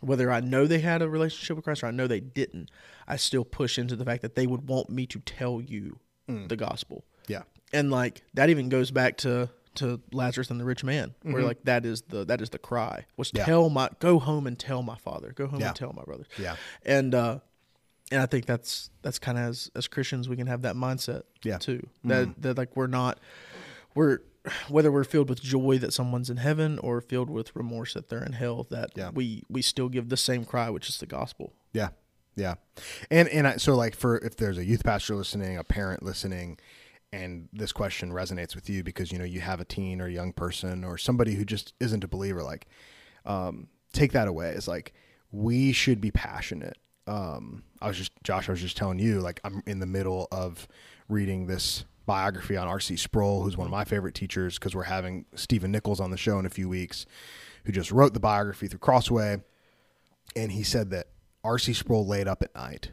[0.00, 2.70] whether I know they had a relationship with Christ or I know they didn't,
[3.08, 6.56] I still push into the fact that they would want me to tell you the
[6.56, 7.04] gospel.
[7.26, 7.42] Yeah.
[7.74, 11.64] And like that even goes back to to Lazarus and the rich man, where like
[11.64, 13.38] that is the that is the cry was Mm-hmm.
[13.38, 13.44] Yeah.
[13.44, 15.68] tell my go home and tell my father, go home Yeah.
[15.68, 16.26] and tell my brothers.
[16.38, 16.56] Yeah.
[16.86, 17.40] And uh
[18.12, 21.22] and I think that's that's kind of as as Christians we can have that mindset
[21.42, 21.58] Yeah.
[21.58, 21.86] too.
[22.04, 23.18] That that like we're not
[23.94, 24.18] we're
[24.68, 28.22] whether we're filled with joy that someone's in heaven or filled with remorse that they're
[28.22, 29.10] in hell that Yeah.
[29.10, 31.52] we we still give the same cry which is the gospel.
[31.72, 31.88] Yeah,
[32.36, 32.54] yeah,
[33.10, 36.58] and and I, so like for if there's a youth pastor listening, a parent listening,
[37.14, 40.12] and this question resonates with you because you know you have a teen or a
[40.12, 42.66] young person or somebody who just isn't a believer, like
[43.24, 44.50] um, take that away.
[44.50, 44.92] It's like
[45.30, 46.76] we should be passionate.
[47.06, 48.48] Um, I was just Josh.
[48.48, 50.66] I was just telling you, like I'm in the middle of
[51.08, 52.96] reading this biography on R.C.
[52.96, 56.38] Sproul, who's one of my favorite teachers, because we're having Stephen Nichols on the show
[56.38, 57.06] in a few weeks,
[57.64, 59.38] who just wrote the biography through Crossway
[60.36, 61.08] and he said that
[61.42, 61.74] R.C.
[61.74, 62.92] Sproul laid up at night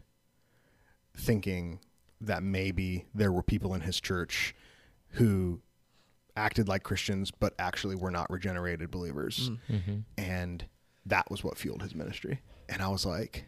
[1.15, 1.79] thinking
[2.21, 4.55] that maybe there were people in his church
[5.11, 5.59] who
[6.35, 9.49] acted like Christians but actually were not regenerated believers.
[9.49, 9.59] Mm.
[9.69, 9.97] Mm-hmm.
[10.17, 10.65] And
[11.05, 12.41] that was what fueled his ministry.
[12.69, 13.45] And I was like,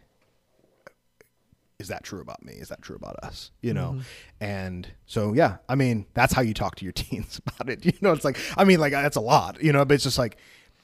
[1.78, 2.54] is that true about me?
[2.54, 3.50] Is that true about us?
[3.62, 3.92] You know?
[3.92, 4.44] Mm-hmm.
[4.44, 7.84] And so, yeah, I mean, that's how you talk to your teens about it.
[7.84, 10.18] You know, it's like, I mean, like, that's a lot, you know, but it's just
[10.18, 10.36] like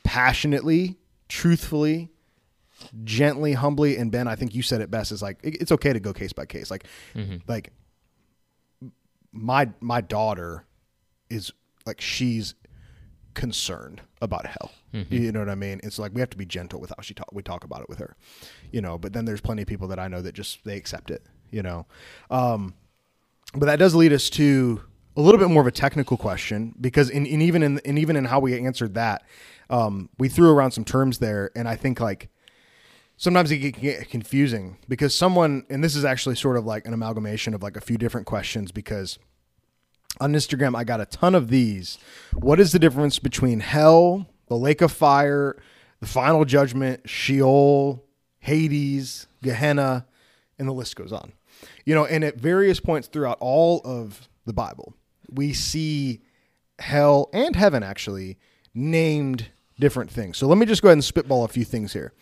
[0.05, 0.99] passionately,
[1.29, 2.11] truthfully,
[3.05, 3.97] gently, humbly.
[3.97, 6.13] And Ben, I think you said it best is like, it- it's okay to go
[6.13, 6.71] case by case.
[6.71, 7.37] Like, mm-hmm.
[7.47, 7.73] like
[9.33, 10.65] my, my daughter
[11.29, 11.53] is
[11.87, 12.55] like, she's
[13.35, 14.73] concerned about hell.
[15.09, 15.81] You know what I mean?
[15.85, 17.29] It's like we have to be gentle with how she talk.
[17.33, 18.17] We talk about it with her,
[18.73, 18.99] you know.
[18.99, 21.63] But then there's plenty of people that I know that just they accept it, you
[21.63, 21.87] know.
[22.29, 22.75] Um,
[23.55, 24.83] but that does lead us to
[25.17, 28.17] a little bit more of a technical question because in, in even in and even
[28.17, 29.23] in how we answered that,
[29.71, 32.31] um, we threw around some terms there, and I think like
[33.21, 36.95] sometimes it can get confusing because someone and this is actually sort of like an
[36.95, 39.19] amalgamation of like a few different questions because
[40.21, 41.99] on Instagram, I got a ton of these.
[42.35, 45.63] What is the difference between hell, the lake of fire,
[46.01, 48.05] the final judgment, Sheol,
[48.39, 50.07] Hades, Gehenna,
[50.59, 51.33] and the list goes on.
[51.85, 54.95] You know, and at various points throughout all of the Bible,
[55.31, 56.23] we see
[56.79, 58.39] hell and heaven actually
[58.75, 60.39] named different things.
[60.39, 62.15] So let me just go ahead and spitball a few things here.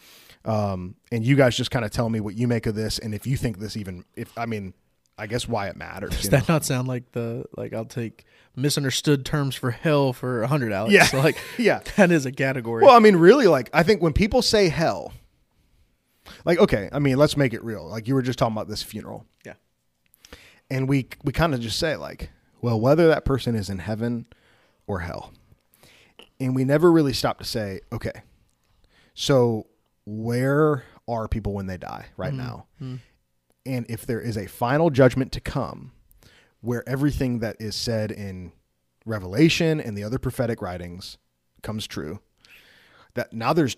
[0.45, 3.15] Um, and you guys just kind of tell me what you make of this and
[3.15, 4.73] if you think this even if I mean
[5.19, 6.11] I guess why it matters.
[6.11, 6.39] Does you know?
[6.39, 8.25] that not sound like the like I'll take
[8.55, 10.95] misunderstood terms for hell for a hundred Alex?
[10.95, 11.05] Yeah.
[11.05, 11.81] so like Yeah.
[11.97, 12.85] that is a category.
[12.85, 15.13] Well, I mean, really, like I think when people say hell,
[16.45, 17.87] like okay, I mean, let's make it real.
[17.89, 19.55] Like you were just talking about this funeral, yeah,
[20.71, 22.31] and we we kind of just say like,
[22.63, 24.27] well, whether that person is in heaven
[24.87, 25.33] or hell,
[26.39, 28.23] and we never really stop to say, okay,
[29.15, 29.67] so
[30.09, 32.39] where are people when they die right hmm.
[32.39, 32.97] now, hmm.
[33.67, 35.93] and if there is a final judgment to come,
[36.63, 38.53] where everything that is said in
[39.05, 41.19] Revelation and the other prophetic writings
[41.63, 42.21] comes true,
[43.15, 43.77] that now there's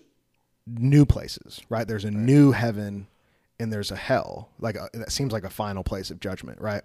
[0.65, 1.87] new places, right?
[1.87, 3.07] There's a new heaven
[3.59, 4.49] and there's a hell.
[4.59, 6.83] Like a, that seems like a final place of judgment, right?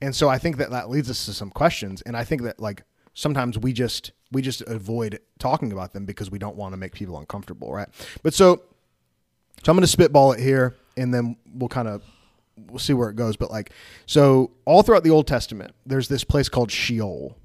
[0.00, 2.60] And so I think that that leads us to some questions, and I think that
[2.60, 6.76] like sometimes we just we just avoid talking about them because we don't want to
[6.76, 7.88] make people uncomfortable, right?
[8.22, 8.62] But so
[9.64, 12.02] so I'm going to spitball it here, and then we'll kind of
[12.66, 13.36] we'll see where it goes.
[13.36, 13.72] But like,
[14.06, 17.36] so all throughout the Old Testament, there's this place called Sheol,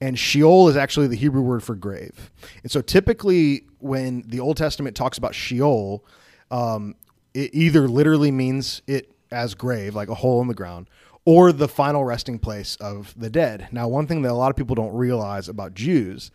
[0.00, 2.30] and Sheol is actually the Hebrew word for grave.
[2.62, 6.04] And so typically, when the Old Testament talks about Sheol,
[6.50, 6.94] um,
[7.34, 10.88] it either literally means it as grave, like a hole in the ground,
[11.24, 13.68] or the final resting place of the dead.
[13.70, 16.30] Now, one thing that a lot of people don't realize about Jews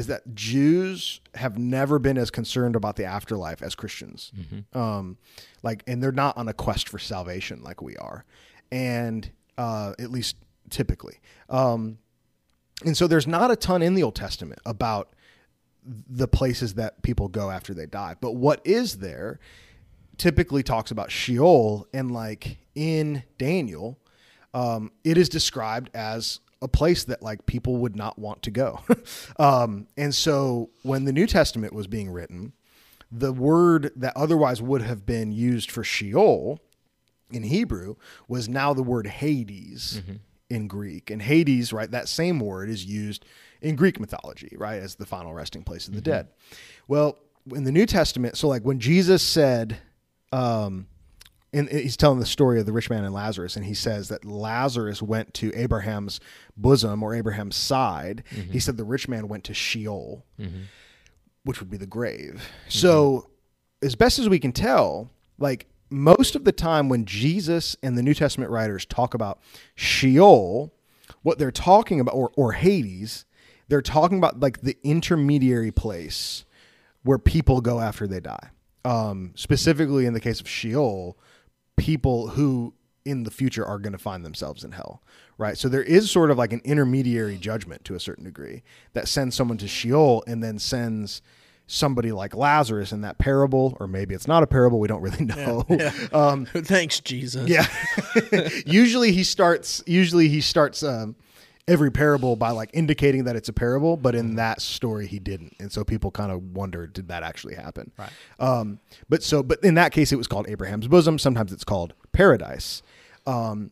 [0.00, 4.32] is that Jews have never been as concerned about the afterlife as Christians.
[4.72, 5.18] Um,
[5.62, 8.24] like, and they're not on a quest for salvation like we are,
[8.72, 10.36] and uh, at least
[10.70, 11.20] typically.
[11.50, 11.98] Um,
[12.86, 15.12] and so there's not a ton in the Old Testament about
[15.84, 18.14] the places that people go after they die.
[18.18, 19.38] But what is there
[20.16, 23.98] typically talks about Sheol, and like in Daniel,
[24.54, 28.80] um, it is described as a place that like people would not want to go.
[29.38, 32.52] um, and so when the New Testament was being written,
[33.10, 36.60] the word that otherwise would have been used for Sheol
[37.30, 37.96] in Hebrew
[38.28, 40.02] was now the word Hades
[40.48, 41.10] in Greek.
[41.10, 43.24] And Hades, right, that same word is used
[43.62, 46.28] in Greek mythology, right, as the final resting place of the dead.
[46.88, 47.18] Well,
[47.54, 49.78] in the New Testament, so like when Jesus said,
[50.32, 50.86] um,
[51.52, 54.24] and he's telling the story of the rich man and Lazarus, and he says that
[54.24, 56.20] Lazarus went to Abraham's
[56.56, 58.22] bosom or Abraham's side.
[58.30, 58.58] He mm-hmm.
[58.58, 60.62] said the rich man went to Sheol, mm-hmm.
[61.44, 62.34] which would be the grave.
[62.34, 62.70] Mm-hmm.
[62.70, 63.30] So,
[63.82, 68.02] as best as we can tell, like most of the time when Jesus and the
[68.02, 69.40] New Testament writers talk about
[69.74, 70.72] Sheol,
[71.22, 73.24] what they're talking about, or, or Hades,
[73.68, 76.44] they're talking about like the intermediary place
[77.02, 78.50] where people go after they die.
[78.84, 81.18] Um, specifically, in the case of Sheol,
[81.80, 82.74] people who
[83.06, 85.02] in the future are going to find themselves in hell,
[85.38, 85.56] right?
[85.56, 88.62] So there is sort of like an intermediary judgment to a certain degree
[88.92, 91.22] that sends someone to Sheol and then sends
[91.66, 94.78] somebody like Lazarus in that parable, or maybe it's not a parable.
[94.78, 95.64] We don't really know.
[96.12, 97.48] Um, Thanks, Jesus.
[97.48, 97.66] yeah.
[98.66, 99.82] usually he starts.
[99.86, 101.16] Usually he starts um,
[101.70, 105.54] every parable by like indicating that it's a parable, but in that story he didn't,
[105.60, 107.92] and so people kind of wonder, did that actually happen?
[107.96, 108.10] Right.
[108.40, 111.18] Um, but so, but in that case, it was called Abraham's bosom.
[111.18, 112.82] Sometimes it's called paradise.
[113.26, 113.70] Um,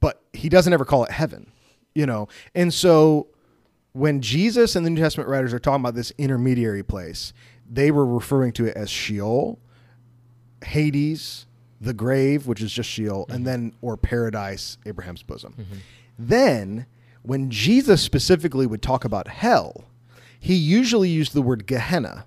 [0.00, 1.52] but he doesn't ever call it heaven,
[1.94, 2.28] you know.
[2.54, 3.28] And so
[3.92, 7.32] when Jesus and the New Testament writers are talking about this intermediary place,
[7.70, 9.60] they were referring to it as Sheol,
[10.64, 11.46] Hades,
[11.80, 15.54] the grave, which is just Sheol, and then or paradise, Abraham's bosom.
[16.18, 16.86] Then
[17.22, 19.84] when Jesus specifically would talk about hell,
[20.40, 22.24] he usually used the word Gehenna,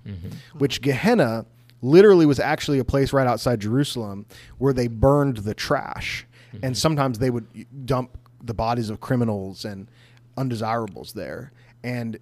[0.58, 1.44] which Gehenna
[1.82, 4.24] literally was actually a place right outside Jerusalem
[4.58, 6.26] where they burned the trash.
[6.62, 7.46] And sometimes they would
[7.84, 9.88] dump the bodies of criminals and
[10.38, 11.52] undesirables there.
[11.84, 12.18] And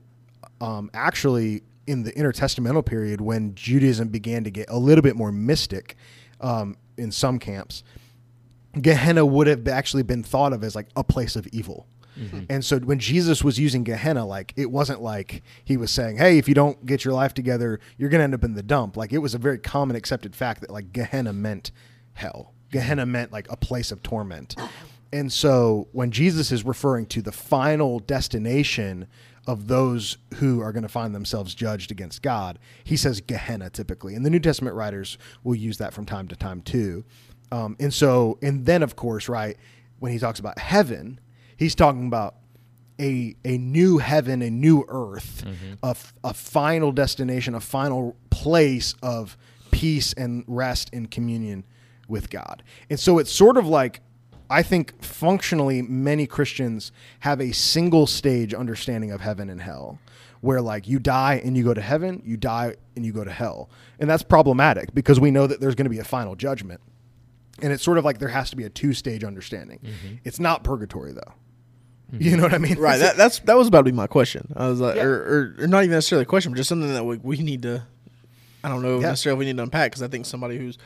[0.60, 5.30] um, actually, in the intertestamental period, when Judaism began to get a little bit more
[5.30, 5.96] mystic
[6.40, 7.84] um, in some camps,
[8.80, 11.86] Gehenna would have actually been thought of as like a place of evil.
[12.48, 16.38] And so when Jesus was using Gehenna, like it wasn't like he was saying, "Hey,
[16.38, 18.96] if you don't get your life together, you're going to end up in the dump."
[18.96, 21.70] Like it was a very common accepted fact that like Gehenna meant
[22.14, 22.52] hell.
[22.70, 24.56] Gehenna meant like a place of torment.
[25.12, 29.06] And so when Jesus is referring to the final destination
[29.46, 34.14] of those who are going to find themselves judged against God, he says Gehenna typically.
[34.16, 37.04] And the New Testament writers will use that from time to time too.
[37.52, 39.56] Um, and so, and then of course, right,
[40.00, 41.20] when he talks about heaven,
[41.56, 42.36] he's talking about
[43.00, 45.74] a, a new heaven, a new earth, mm-hmm.
[45.82, 49.36] a, f- a final destination, a final place of
[49.70, 51.64] peace and rest and communion
[52.08, 52.62] with God.
[52.88, 54.00] And so it's sort of like
[54.50, 59.98] I think functionally many Christians have a single stage understanding of heaven and hell
[60.42, 63.32] where like you die and you go to heaven, you die and you go to
[63.32, 63.70] hell.
[63.98, 66.82] And that's problematic because we know that there's going to be a final judgment.
[67.62, 69.78] And it's sort of like there has to be a two-stage understanding.
[69.82, 70.16] Mm-hmm.
[70.24, 71.32] It's not purgatory though.
[72.18, 72.78] You know what I mean?
[72.78, 72.98] Right.
[72.98, 74.52] That, that's that was about to be my question.
[74.56, 75.02] I was like, Yeah.
[75.04, 77.62] or, or, or not even necessarily a question, but just something that we, we need
[77.62, 77.82] to.
[78.62, 79.08] I don't know Yeah.
[79.08, 80.78] necessarily we need to unpack because I think somebody who's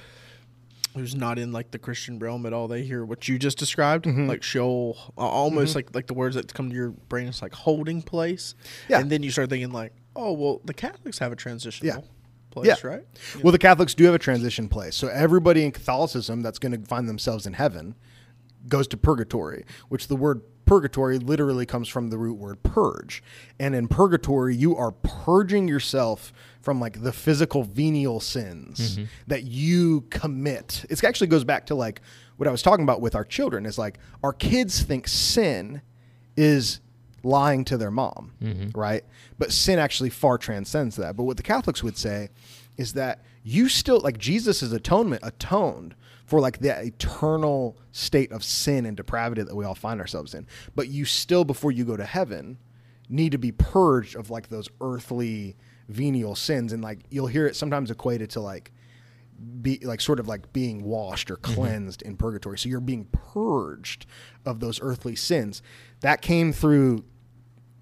[0.95, 4.05] who's not in like the Christian realm at all, they hear what you just described,
[4.07, 4.27] Mm-hmm.
[4.27, 7.29] like uh, almost like like the words that come to your brain.
[7.29, 8.55] It's like holding place.
[8.89, 9.01] Yeah.
[9.01, 12.01] And then you start thinking like, oh well, the Catholics have a transitional Yeah.
[12.51, 12.75] place, Yeah.
[12.89, 13.05] right?
[13.43, 14.97] Well, the Catholics do have a transition place.
[14.97, 17.95] So everybody in Catholicism that's going to find themselves in heaven
[18.67, 23.23] goes to purgatory, which the word purgatory literally comes from the root word purge.
[23.59, 29.05] And in purgatory, you are purging yourself from like the physical venial sins mm-hmm.
[29.27, 30.85] that you commit.
[30.91, 32.03] It actually goes back to like
[32.37, 35.81] what I was talking about with our children is like our kids think sin
[36.37, 36.81] is
[37.23, 38.79] lying to their mom, mm-hmm.
[38.79, 39.05] right?
[39.39, 41.17] But sin actually far transcends that.
[41.17, 42.29] But what the Catholics would say
[42.77, 45.95] is that you still like Jesus' atonement atoned
[46.29, 50.47] for like that eternal state of sin and depravity that we all find ourselves in.
[50.75, 52.59] But you still, before you go to heaven,
[53.09, 55.57] need to be purged of like those earthly
[55.89, 56.75] venial sins.
[56.75, 58.73] And like you'll hear it sometimes equated to like
[59.63, 62.59] be like sort of like being washed or cleansed in purgatory.
[62.59, 64.05] So you're being purged
[64.45, 65.63] of those earthly sins.
[66.01, 67.05] That came through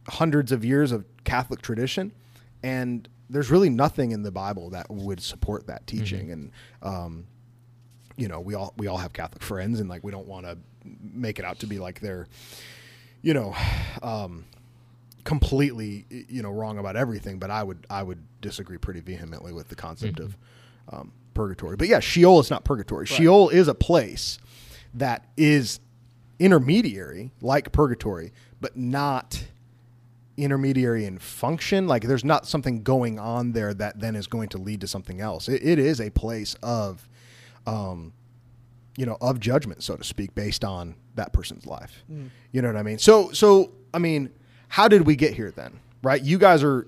[0.06, 2.12] hundreds of years of Catholic tradition,
[2.62, 6.30] and there's really nothing in the Bible that would support that teaching.
[6.30, 7.26] And um,
[8.16, 10.58] you know, we all we all have Catholic friends, and like we don't want to
[11.00, 12.26] make it out to be like they're,
[13.22, 13.54] you know,
[14.02, 14.44] um,
[15.24, 17.38] completely you know wrong about everything.
[17.38, 20.36] But I would I would disagree pretty vehemently with the concept of
[20.90, 21.76] um, purgatory.
[21.76, 23.06] But yeah, Sheol is not purgatory.
[23.06, 24.38] Sheol is a place
[24.94, 25.80] that is
[26.38, 29.44] intermediary, like purgatory, but not
[30.36, 31.86] intermediary in function.
[31.86, 35.20] Like there's not something going on there that then is going to lead to something
[35.20, 35.48] else.
[35.48, 37.08] It, it is a place of,
[37.66, 38.12] um,
[38.96, 42.04] you know, of judgment, so to speak, based on that person's life.
[42.52, 42.98] You know what I mean?
[42.98, 44.30] So, so I mean,
[44.68, 45.80] how did we get here then?
[46.02, 46.22] Right?
[46.22, 46.86] You guys are,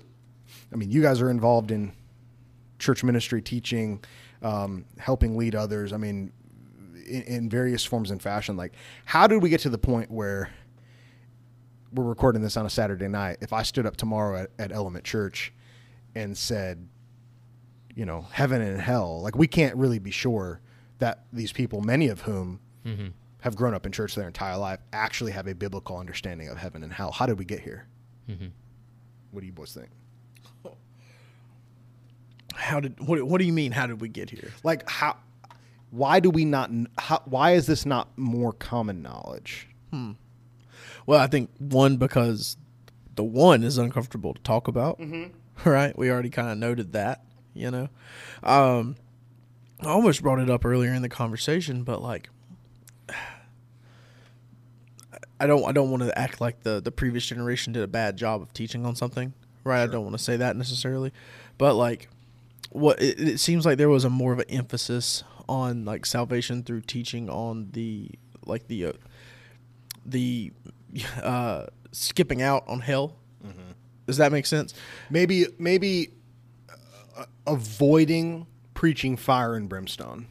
[0.71, 1.91] I mean, you guys are involved in
[2.79, 4.03] church ministry, teaching,
[4.41, 5.93] um, helping lead others.
[5.93, 6.31] I mean,
[7.09, 8.55] in, in various forms and fashion.
[8.55, 8.73] Like,
[9.05, 10.49] how did we get to the point where
[11.93, 13.37] we're recording this on a Saturday night?
[13.41, 15.53] If I stood up tomorrow at, at Element Church
[16.15, 16.87] and said,
[17.95, 20.61] you know, heaven and hell, like we can't really be sure
[20.99, 23.07] that these people, many of whom mm-hmm.
[23.41, 26.83] have grown up in church their entire life, actually have a biblical understanding of heaven
[26.83, 27.11] and hell.
[27.11, 27.87] How did we get here?
[28.29, 28.47] Mm-hmm.
[29.31, 29.89] What do you boys think?
[32.53, 33.21] How did what?
[33.23, 33.71] What do you mean?
[33.71, 34.51] How did we get here?
[34.63, 35.15] like how
[35.91, 40.11] why do we not how, why is this not more common knowledge hmm.
[41.05, 42.55] Well, I think one because
[43.15, 44.99] the one is uncomfortable to talk about.
[44.99, 45.35] Mm-hmm.
[45.69, 45.97] Right?
[45.97, 47.25] We already kind of noted that.
[47.53, 47.89] You know,
[48.43, 48.95] um,
[49.81, 52.29] I almost brought it up earlier in the conversation, but like,
[55.39, 55.65] I don't.
[55.65, 58.53] I don't want to act like the the previous generation did a bad job of
[58.53, 59.33] teaching on something.
[59.63, 59.83] Right?
[59.83, 61.13] I don't want to say that necessarily,
[61.57, 62.09] but like,
[62.71, 66.63] what it, it seems like there was a more of an emphasis on like salvation
[66.63, 68.09] through teaching on the
[68.45, 68.93] like the uh,
[70.05, 70.51] the
[71.23, 73.15] uh, skipping out on hell.
[74.07, 74.73] Does that make sense?
[75.11, 76.09] maybe maybe
[77.15, 78.47] uh, avoiding
[78.79, 80.25] preaching fire and brimstone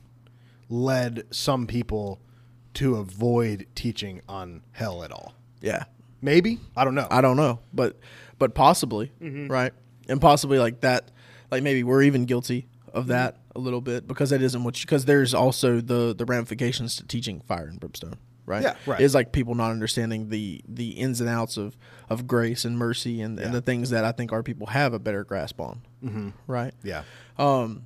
[0.70, 2.18] led some people
[2.72, 5.84] to avoid teaching on hell at all Yeah,
[6.22, 7.99] maybe i don't know I don't know, but
[8.38, 9.72] but possibly, right?
[10.09, 11.11] And possibly like that,
[11.51, 15.05] like maybe we're even guilty of that a little bit because that isn't what because
[15.05, 18.62] there's also the the ramifications to teaching fire and brimstone, right?
[18.62, 19.01] Yeah, right.
[19.01, 21.76] It's like people not understanding the the ins and outs of
[22.09, 24.99] of grace and mercy and, and the things that I think our people have a
[24.99, 26.28] better grasp on, mm-hmm.
[26.46, 26.72] right?
[26.82, 27.03] yeah
[27.36, 27.84] Um,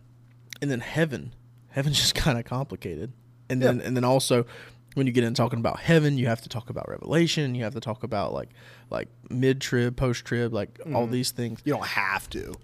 [0.62, 1.34] and then heaven,
[1.70, 3.12] heaven's just kind of complicated.
[3.50, 3.86] And then Yeah.
[3.86, 4.46] and then also
[4.94, 7.54] when you get in talking about heaven, you have to talk about revelation.
[7.54, 8.48] You have to talk about like
[8.88, 11.12] like mid trib, post trib, like all mm-hmm.
[11.12, 11.60] these things.
[11.64, 12.54] you don't have to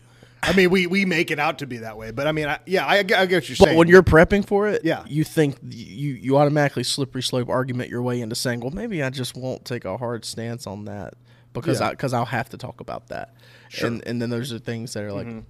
[0.42, 2.60] i mean we we make it out to be that way but i mean I,
[2.64, 5.02] yeah I, get- I get what you're But saying when you're prepping for it, Yeah.
[5.06, 9.10] you think you you automatically slippery slope argument your way into saying, well, maybe I
[9.10, 11.14] just won't take a hard stance on that
[11.52, 11.88] because Yeah.
[11.88, 13.34] I because I'll have to talk about that.
[13.82, 15.40] And and then there's the things that are like mm-hmm.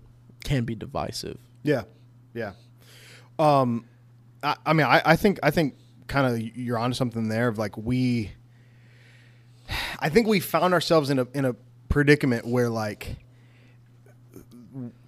[0.44, 1.38] can be divisive.
[1.62, 1.82] Yeah,
[2.38, 2.52] yeah.
[3.38, 3.84] Um,
[4.42, 5.74] I, I mean, I, I think I think
[6.06, 7.48] kind of you're onto something there.
[7.48, 8.32] Of like we,
[10.00, 11.54] I think we found ourselves in a in a
[11.88, 13.16] predicament where like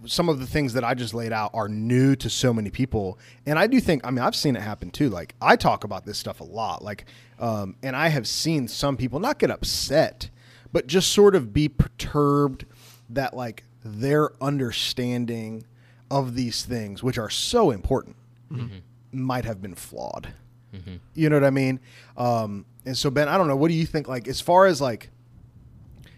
[0.07, 3.18] some of the things that I just laid out are new to so many people,
[3.47, 5.09] and I do think I mean I've seen it happen too.
[5.09, 7.07] Like I talk about this stuff a lot, like,
[7.39, 10.31] um, and I have seen some people not get upset,
[10.72, 12.66] but just sort of be perturbed
[13.11, 15.64] that like their understanding
[16.11, 18.16] of these things, which are so important,
[19.12, 20.32] might have been flawed.
[21.14, 21.80] You know what I mean?
[22.16, 23.56] Um, and so Ben, I don't know.
[23.56, 24.08] What do you think?
[24.08, 25.11] Like as far as like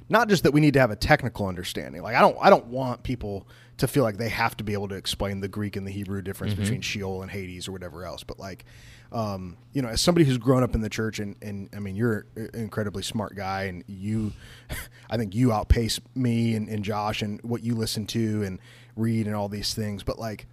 [0.09, 2.03] not just that we need to have a technical understanding.
[2.03, 3.47] Like I don't I don't want people
[3.79, 6.21] to feel like they have to be able to explain the Greek and the Hebrew
[6.23, 8.23] difference between Sheol and Hades or whatever else.
[8.23, 8.65] But like,
[9.11, 11.97] um, you know, as somebody who's grown up in the church and and I mean,
[11.97, 14.33] you're an incredibly smart guy and you,
[15.11, 18.61] I think you outpace me and, and Josh and what you listen to and
[18.97, 20.03] read and all these things.
[20.03, 20.47] But like,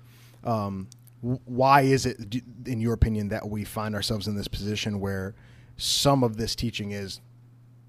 [0.43, 0.87] um,
[1.21, 5.35] why is it, in your opinion, that we find ourselves in this position where
[5.77, 7.19] some of this teaching is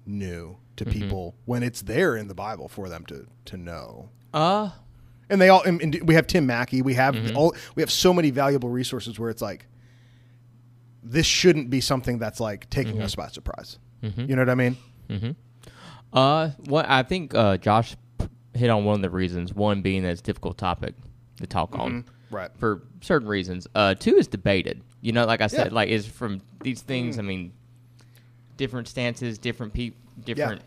[0.05, 4.09] new to people when it's there in the Bible for them to to know.
[4.33, 4.71] Uh,
[5.29, 6.81] And they all and, and we have Tim Mackie.
[6.81, 9.67] We have all we have so many valuable resources where it's like
[11.03, 13.77] this shouldn't be something that's like taking us by surprise.
[14.01, 14.77] You know what I mean?
[16.13, 17.95] uh, what I think uh, Josh
[18.53, 19.53] hit on one of the reasons.
[19.53, 20.93] One being that it's a difficult topic
[21.37, 22.49] to talk on, Right.
[22.57, 23.67] For certain reasons.
[23.75, 24.81] Uh, two is debated.
[25.01, 25.73] You know, like I said, Yeah.
[25.73, 27.19] like is from these things.
[27.19, 27.51] I mean,
[28.57, 30.61] different stances, different people, different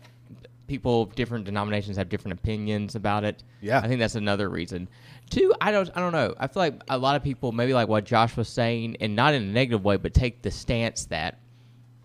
[0.67, 3.43] people, different denominations have different opinions about it.
[3.61, 3.79] Yeah.
[3.79, 4.87] I think that's another reason.
[5.29, 6.35] Two, I don't, I don't know.
[6.39, 9.33] I feel like a lot of people, maybe like what Josh was saying, and not
[9.33, 11.39] in a negative way, but take the stance that,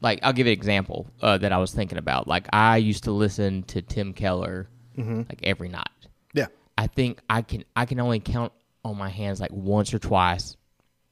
[0.02, 2.28] like, I'll give an example uh, that I was thinking about.
[2.28, 5.88] Like, I used to listen to Tim Keller like every night.
[6.34, 6.46] Yeah.
[6.78, 8.52] I think I can I can only count
[8.84, 10.56] on my hands like once or twice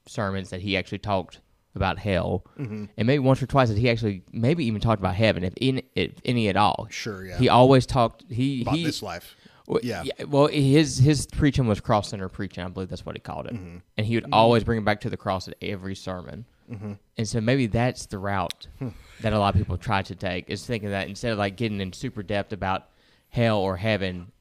[0.07, 1.39] sermons that he actually talked
[1.75, 2.85] about hell, Mm-hmm.
[2.97, 5.81] and maybe once or twice that he actually maybe even talked about heaven, if in
[5.95, 6.87] if any at all.
[6.89, 7.37] Sure, yeah.
[7.37, 8.25] He always talked.
[8.29, 9.35] He About he, this life.
[9.67, 10.03] well, Yeah.
[10.27, 12.63] Well, his his preaching was cross center preaching.
[12.63, 13.77] I believe that's what he called it, Mm-hmm.
[13.97, 16.45] and he would always bring it back to the cross at every sermon.
[16.71, 16.93] Mm-hmm.
[17.17, 18.89] And so maybe that's the route Hmm.
[19.21, 21.81] that a lot of people try to take is thinking that instead of like getting
[21.81, 22.89] in super depth about
[23.29, 24.31] hell or heaven,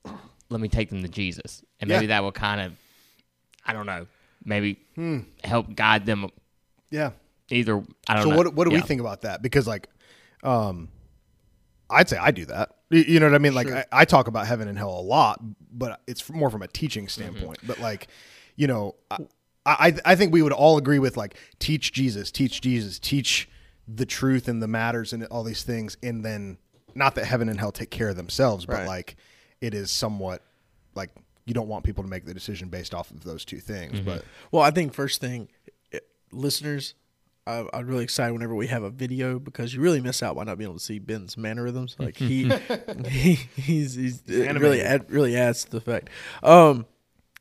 [0.50, 2.16] let me take them to Jesus, and maybe Yeah.
[2.16, 2.72] that will kind of,
[3.64, 4.06] I don't know,
[4.44, 4.78] maybe
[5.44, 6.28] help guide them
[6.90, 7.10] Yeah.
[7.50, 7.82] either.
[8.08, 8.36] I don't So know.
[8.36, 9.42] what what do we think about that?
[9.42, 9.88] Because like,
[10.42, 10.88] um,
[11.90, 12.76] I'd say I do that.
[12.90, 13.54] You know what I mean?
[13.54, 16.68] Like I, I talk about heaven and hell a lot, but it's more from a
[16.68, 17.58] teaching standpoint.
[17.66, 18.08] But like,
[18.56, 19.18] you know, I,
[19.66, 23.48] I I think we would all agree with like teach Jesus, teach Jesus, teach
[23.86, 26.56] the truth and the matters and all these things, and then
[26.94, 28.86] not that heaven and hell take care of themselves, but Right.
[28.86, 29.16] like
[29.60, 30.42] it is somewhat
[30.94, 31.10] like
[31.44, 34.00] you don't want people to make the decision based off of those two things.
[34.00, 35.48] But Well, I think first thing,
[35.92, 35.98] eh,
[36.32, 36.94] listeners,
[37.46, 40.44] I, I'm really excited whenever we have a video because you really miss out by
[40.44, 41.96] not being able to see Ben's mannerisms.
[41.98, 42.50] Like he,
[43.08, 44.86] he he's he's it really animated.
[44.86, 46.10] add, really adds to the fact.
[46.42, 46.84] Um,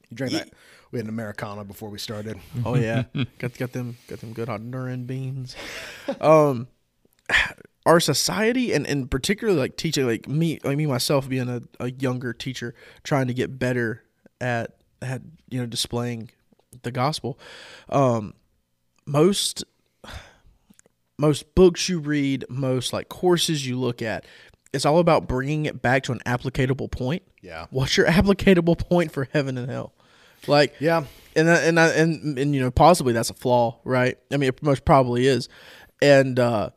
[0.09, 0.49] you drank that.
[0.91, 2.39] We had an Americana before we started.
[2.63, 3.03] oh yeah,
[3.39, 5.57] got got them got them good Honduran beans.
[6.21, 6.69] Um,
[7.87, 11.89] our society and and particularly like teaching like me like me myself being a, a
[11.91, 14.03] younger teacher trying to get better
[14.41, 16.29] at at you know displaying
[16.83, 17.39] the gospel
[17.89, 18.33] um
[19.05, 19.63] most
[21.17, 24.25] most books you read most like courses you look at
[24.73, 27.65] it's all about bringing it back to an applicable point Yeah.
[27.71, 29.93] what's your applicable point for heaven and hell
[30.45, 31.05] like Yeah.
[31.35, 34.17] and I- and and and you know possibly that's a flaw, right?
[34.31, 35.49] I mean, it most probably is,
[36.01, 36.69] and uh,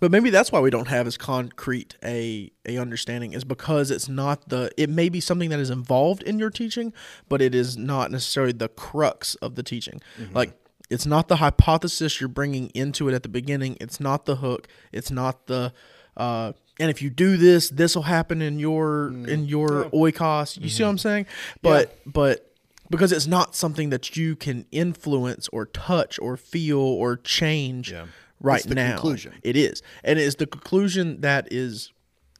[0.00, 4.08] but maybe that's why we don't have as concrete a a understanding is because it's
[4.08, 6.92] not the it may be something that is involved in your teaching,
[7.28, 10.00] but it is not necessarily the crux of the teaching.
[10.18, 10.34] Mm-hmm.
[10.34, 10.54] Like
[10.88, 13.76] it's not the hypothesis you're bringing into it at the beginning.
[13.80, 14.66] It's not the hook.
[14.90, 15.72] It's not the
[16.16, 19.28] uh, and if you do this, this will happen in your mm-hmm.
[19.28, 20.58] in your oikos.
[20.60, 21.02] You see what I'm mm-hmm.
[21.02, 21.26] saying?
[21.60, 22.46] But but
[22.88, 28.06] because it's not something that you can influence or touch or feel or change Yeah.
[28.40, 28.92] Right now.
[28.92, 29.34] conclusion.
[29.42, 29.82] It is.
[30.02, 31.92] And it is the conclusion that is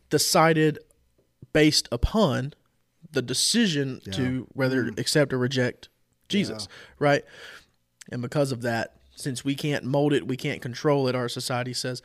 [0.09, 0.78] decided
[1.53, 2.55] based upon
[3.12, 4.98] the decision to whether Mm.
[4.98, 5.88] accept or reject
[6.28, 7.24] Jesus, right?
[8.12, 11.74] And because of that, since we can't mold it, we can't control it, our society
[11.74, 12.03] says,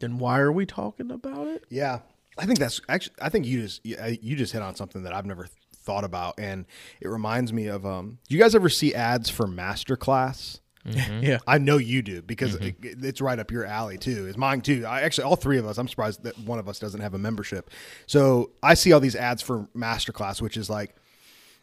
[0.00, 1.64] then why are we talking about it?
[1.68, 2.00] Yeah,
[2.36, 3.14] I think that's actually.
[3.22, 5.46] I think you just you you just hit on something that I've never
[5.76, 6.66] thought about, and
[7.00, 7.86] it reminds me of.
[7.86, 10.58] Um, do you guys ever see ads for Masterclass?
[10.86, 11.24] Mm-hmm.
[11.24, 11.38] Yeah.
[11.46, 12.86] I know you do because mm-hmm.
[12.86, 14.26] it, it's right up your alley too.
[14.26, 14.84] It's mine too.
[14.86, 15.78] I actually all three of us.
[15.78, 17.70] I'm surprised that one of us doesn't have a membership.
[18.06, 20.94] So I see all these ads for Masterclass, which is like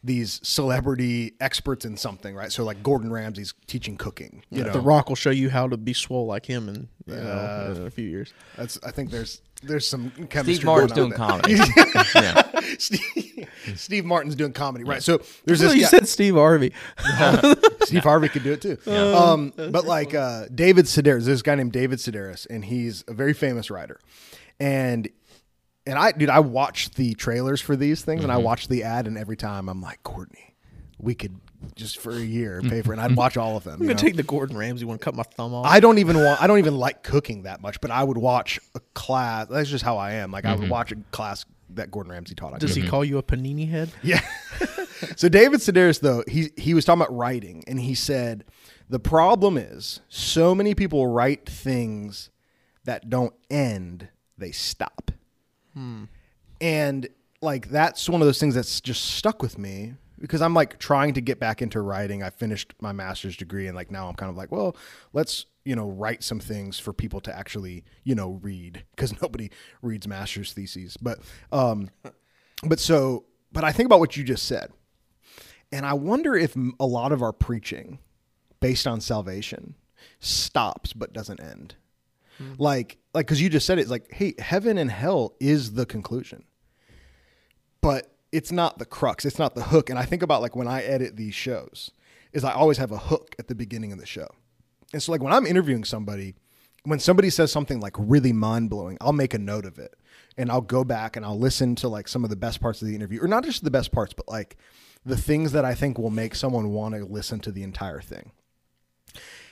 [0.04, 2.52] these celebrity experts in something, right?
[2.52, 4.44] So like Gordon Ramsay's teaching cooking.
[4.50, 7.16] You know, The Rock will show you how to be swole like him in, you
[7.16, 8.34] know, uh, in a few years.
[8.58, 8.80] that's.
[8.84, 10.56] I think there's there's some chemistry.
[10.56, 11.54] Steve Martin's doing comedy.
[12.16, 12.50] yeah.
[12.80, 13.31] Steve,
[13.76, 15.04] Steve Martin's doing comedy, right?
[15.04, 16.74] So there's Oh, this you guy, said Steve Harvey.
[17.84, 18.78] Steve Harvey could do it too.
[18.92, 23.14] Um, but like uh, David Sedaris, there's this guy named David Sedaris, and he's a
[23.14, 24.00] very famous writer.
[24.60, 25.10] And
[25.86, 29.08] and I, dude, I watch the trailers for these things, and I watch the ad,
[29.08, 30.56] and every time I'm like, Courtney,
[31.00, 31.36] we could
[31.76, 32.98] just for a year pay for it.
[32.98, 33.76] And I'd watch all of them.
[33.76, 34.08] I'm you gonna know?
[34.08, 35.66] take the Gordon Ramsay one, cut my thumb off.
[35.66, 36.42] I don't even want.
[36.42, 39.48] I don't even like cooking that much, but I would watch a class.
[39.48, 40.32] That's just how I am.
[40.32, 41.46] Like I would watch a class
[41.76, 42.54] that Gordon Ramsay taught.
[42.54, 43.90] I Does he call you a panini head?
[44.04, 44.22] yeah.
[45.16, 48.46] so David Sedaris, though, he he was talking about writing, and he said
[48.90, 52.30] the problem is so many people write things
[52.86, 55.12] that don't end; they stop.
[55.74, 56.06] Hmm.
[56.60, 57.08] And
[57.42, 61.14] like that's one of those things that's just stuck with me because I'm like trying
[61.16, 62.22] to get back into writing.
[62.24, 64.76] I finished my master's degree, and like now I'm kind of like, well,
[65.14, 69.50] let's you know write some things for people to actually you know read because nobody
[69.82, 70.98] reads master's theses.
[70.98, 71.20] But
[71.52, 71.90] um,
[72.64, 74.72] but so but I think about what you just said,
[75.72, 78.00] and I wonder if a lot of our preaching
[78.60, 79.76] based on salvation
[80.20, 81.76] stops but doesn't end.
[82.58, 85.86] Like like cuz you just said it, it's like hey, heaven and hell is the
[85.86, 86.44] conclusion.
[87.82, 89.90] But it's not the crux, it's not the hook.
[89.90, 91.92] And I think about like when I edit these shows
[92.34, 94.28] is I always have a hook at the beginning of the show.
[94.94, 96.36] And so like when I'm interviewing somebody,
[96.84, 99.96] when somebody says something like really mind-blowing, I'll make a note of it.
[100.38, 102.88] And I'll go back and I'll listen to like some of the best parts of
[102.88, 104.58] the interview or not just the best parts, but like
[105.06, 108.32] the things that I think will make someone want to listen to the entire thing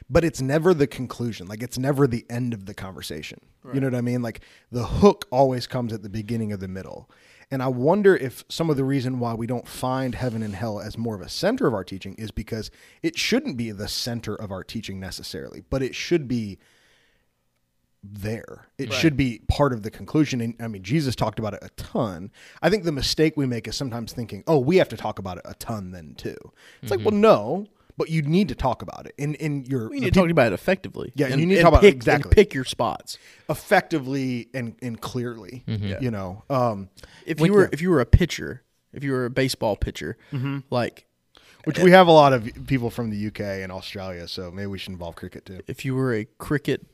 [0.10, 1.48] but it's never the conclusion.
[1.48, 3.40] Like it's never the end of the conversation.
[3.74, 4.22] You know what I mean?
[4.22, 7.10] Like the hook always comes at the beginning of the middle.
[7.52, 10.80] And I wonder if some of the reason why we don't find heaven and hell
[10.80, 12.70] as more of a center of our teaching is because
[13.02, 16.60] it shouldn't be the center of our teaching necessarily, but it should be
[18.04, 18.68] there.
[18.78, 20.40] It should be part of the conclusion.
[20.42, 22.32] And I mean, Jesus talked about it a ton.
[22.62, 25.38] I think the mistake we make is sometimes thinking, oh, we have to talk about
[25.38, 26.38] it a ton then too.
[26.82, 27.10] It's like, mm-hmm.
[27.10, 27.68] well, no,
[28.00, 30.48] but you need to talk about it in in your We need to talk about
[30.48, 31.12] it effectively.
[31.16, 32.30] Yeah, and you need to talk about it pick, exactly.
[32.30, 33.20] and pick your spots.
[33.50, 35.64] effectively and and clearly.
[35.68, 36.90] You know, um,
[37.26, 40.18] If you were if you were a pitcher, if you were a baseball pitcher,
[40.72, 41.06] like
[41.66, 44.80] which we have a lot of people from the UK and Australia, so maybe we
[44.80, 45.60] should involve cricket too.
[45.68, 46.86] if you were a cricket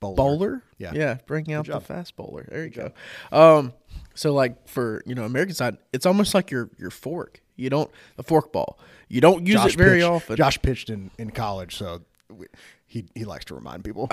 [0.00, 0.16] Bowler.
[0.16, 0.92] bowler, Yeah.
[0.94, 2.46] yeah, bring out the fast bowler.
[2.48, 2.92] There you go.
[3.32, 3.72] Um,
[4.14, 7.40] so like for you know American side, it's almost like your your fork.
[7.56, 8.76] You don't the forkball.
[9.08, 10.36] You don't use Josh it very pitched- often.
[10.36, 12.46] Josh pitched in, in college, so we,
[12.86, 14.06] he he likes to remind people.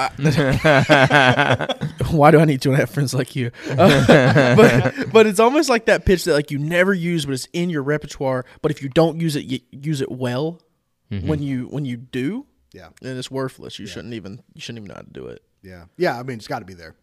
[2.11, 3.51] Why do I need to have friends like you?
[3.71, 7.47] Uh, but but it's almost like that pitch that like you never use, but it's
[7.53, 8.45] in your repertoire.
[8.61, 10.61] But if you don't use it, you use it well.
[11.09, 13.79] When you when you do, yeah, then it's worthless.
[13.79, 15.43] You shouldn't even you shouldn't even know how to do it.
[15.61, 16.17] yeah, yeah.
[16.17, 16.95] I mean, it's got to be there.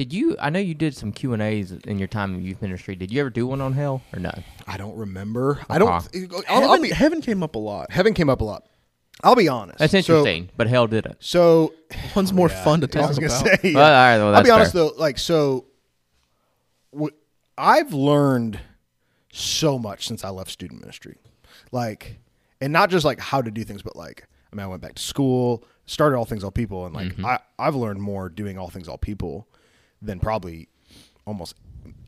[0.00, 0.34] Did you?
[0.40, 2.96] I know you did some Q and A's in your time in youth ministry.
[2.96, 4.32] Did you ever do one on hell or no?
[4.66, 5.60] I don't remember.
[5.68, 5.90] I don't.
[5.92, 6.26] Okay.
[6.48, 7.90] I'll, I'll heaven, be, heaven came up a lot.
[7.92, 8.64] heaven came up a lot.
[9.22, 9.78] I'll be honest.
[9.78, 11.16] That's So- interesting, but hell didn't.
[11.20, 11.74] So,
[12.16, 13.60] One's more yeah, fun to I talk was gonna about.
[13.60, 14.84] say, Well, all right, well, I'll that's be honest fair.
[14.84, 14.92] though.
[14.96, 15.66] Like, so,
[16.94, 17.12] w-
[17.58, 18.58] I've learned
[19.32, 21.18] so much since I left student ministry.
[21.72, 22.18] Like,
[22.62, 24.94] and not just like how to do things, but like, I mean, I went back
[24.94, 27.26] to school, started all things all people, and like, Mm-hmm.
[27.26, 29.46] I I've learned more doing all things all people
[30.02, 30.68] than probably
[31.26, 31.54] almost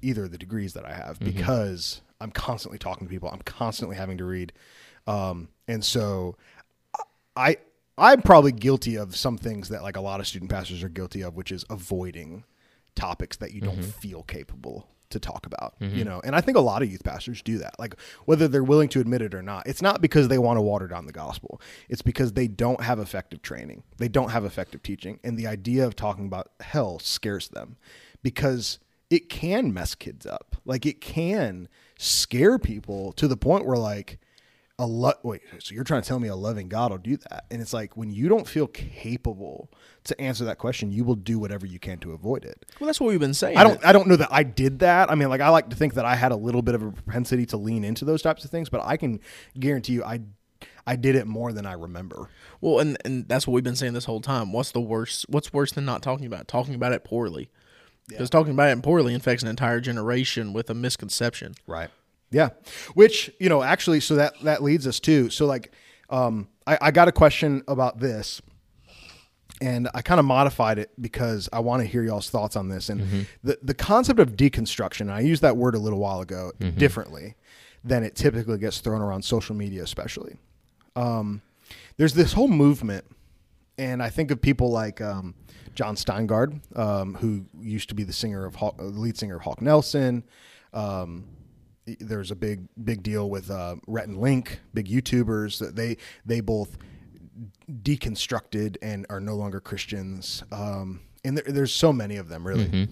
[0.00, 1.36] either of the degrees that I have Mm-hmm.
[1.36, 3.28] because I'm constantly talking to people.
[3.30, 4.52] I'm constantly having to read,
[5.06, 6.36] um, and so
[7.36, 7.56] I
[7.98, 11.22] I'm probably guilty of some things that like a lot of student pastors are guilty
[11.22, 12.44] of, which is avoiding
[12.94, 15.74] topics that you don't feel capable to talk about.
[15.80, 16.02] You mm-hmm.
[16.04, 17.78] know, and I think a lot of youth pastors do that.
[17.78, 17.94] Like
[18.24, 20.88] whether they're willing to admit it or not, it's not because they want to water
[20.88, 21.60] down the gospel.
[21.88, 23.84] It's because they don't have effective training.
[23.98, 27.76] They don't have effective teaching, and the idea of talking about hell scares them
[28.22, 28.78] because
[29.10, 30.56] it can mess kids up.
[30.64, 34.18] Like it can scare people to the point where like
[34.82, 37.46] a lo- wait, so you're trying to tell me a loving God will do that?
[37.50, 39.70] And it's like when you don't feel capable
[40.04, 42.66] to answer that question, you will do whatever you can to avoid it.
[42.80, 43.56] Well, that's what we've been saying.
[43.56, 45.10] I don't I don't know that I did that.
[45.10, 46.90] I mean, like I like to think that I had a little bit of a
[46.90, 49.20] propensity to lean into those types of things, but I can
[49.58, 50.20] guarantee you I
[50.84, 52.28] I did it more than I remember.
[52.60, 54.52] Well, and and that's what we've been saying this whole time.
[54.52, 55.26] What's the worst?
[55.28, 56.48] What's worse than not talking about it?
[56.48, 57.50] Talking about it poorly.
[58.08, 61.54] Because talking about it poorly infects an entire generation with a misconception.
[61.66, 61.88] Right.
[62.32, 62.50] Yeah.
[62.94, 65.72] Which, you know, actually, so that that leads us to so like
[66.10, 68.40] um I, I got a question about this
[69.60, 72.88] and I kind of modified it because I want to hear y'all's thoughts on this.
[72.88, 76.50] And the, the concept of deconstruction, and I used that word a little while ago
[76.76, 77.36] differently
[77.84, 80.36] than it typically gets thrown around social media, especially.
[80.96, 81.42] Um,
[81.96, 83.04] there's this whole movement,
[83.78, 85.34] and I think of people like um,
[85.74, 89.42] Jon Steingard, um, who used to be the singer of Hawk, uh, lead singer of
[89.42, 90.24] Hawk Nelson.
[91.86, 96.40] There's a big big deal with uh, Rhett and Link, big YouTubers that they they
[96.40, 96.78] both
[97.70, 100.42] deconstructed and are no longer Christians.
[100.52, 102.88] Um, and there, there's so many of them, really.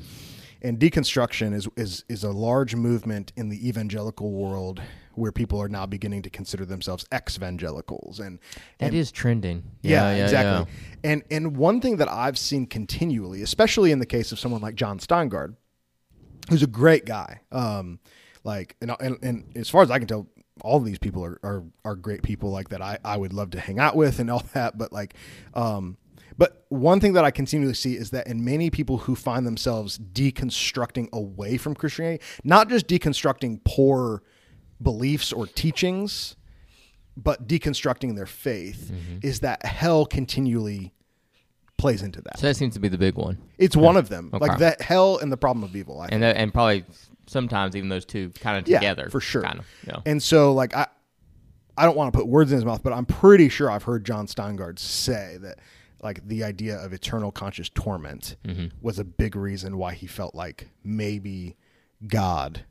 [0.62, 4.82] And deconstruction is, is is a large movement in the evangelical world
[5.14, 8.38] where people are now beginning to consider themselves ex-evangelicals and
[8.78, 9.64] That is trending.
[9.82, 10.72] yeah, Yeah, yeah, exactly.
[11.02, 14.74] And and one thing that I've seen continually, especially in the case of someone like
[14.74, 15.56] Jon Steingard,
[16.50, 17.40] who's a great guy.
[17.50, 17.98] Um,
[18.44, 20.26] like and, and and as far as I can tell,
[20.62, 23.50] all of these people are are, are great people like that I, I would love
[23.50, 24.76] to hang out with and all that.
[24.78, 25.14] But like
[25.54, 25.96] um
[26.38, 29.98] but one thing that I continually see is that in many people who find themselves
[29.98, 34.22] deconstructing away from Christianity, not just deconstructing poor
[34.80, 36.36] beliefs or teachings,
[37.14, 38.90] but deconstructing their faith,
[39.22, 40.94] is that hell continually
[41.76, 42.38] plays into that.
[42.38, 44.46] So that seems to be the big one, It's one of them, Okay.
[44.46, 46.00] like that hell and the problem of evil.
[46.00, 46.12] I think.
[46.14, 46.84] and that, and probably
[47.30, 49.42] sometimes even those two kind of Yeah, together for sure.
[49.42, 49.66] Kind of.
[49.86, 50.00] Yeah.
[50.04, 50.86] And so, like, I,
[51.76, 54.04] I don't want to put words in his mouth, but I'm pretty sure I've heard
[54.04, 55.58] Jon Steingard say that,
[56.02, 58.36] like, the idea of eternal conscious torment
[58.82, 61.56] was a big reason why he felt like maybe
[62.06, 62.64] God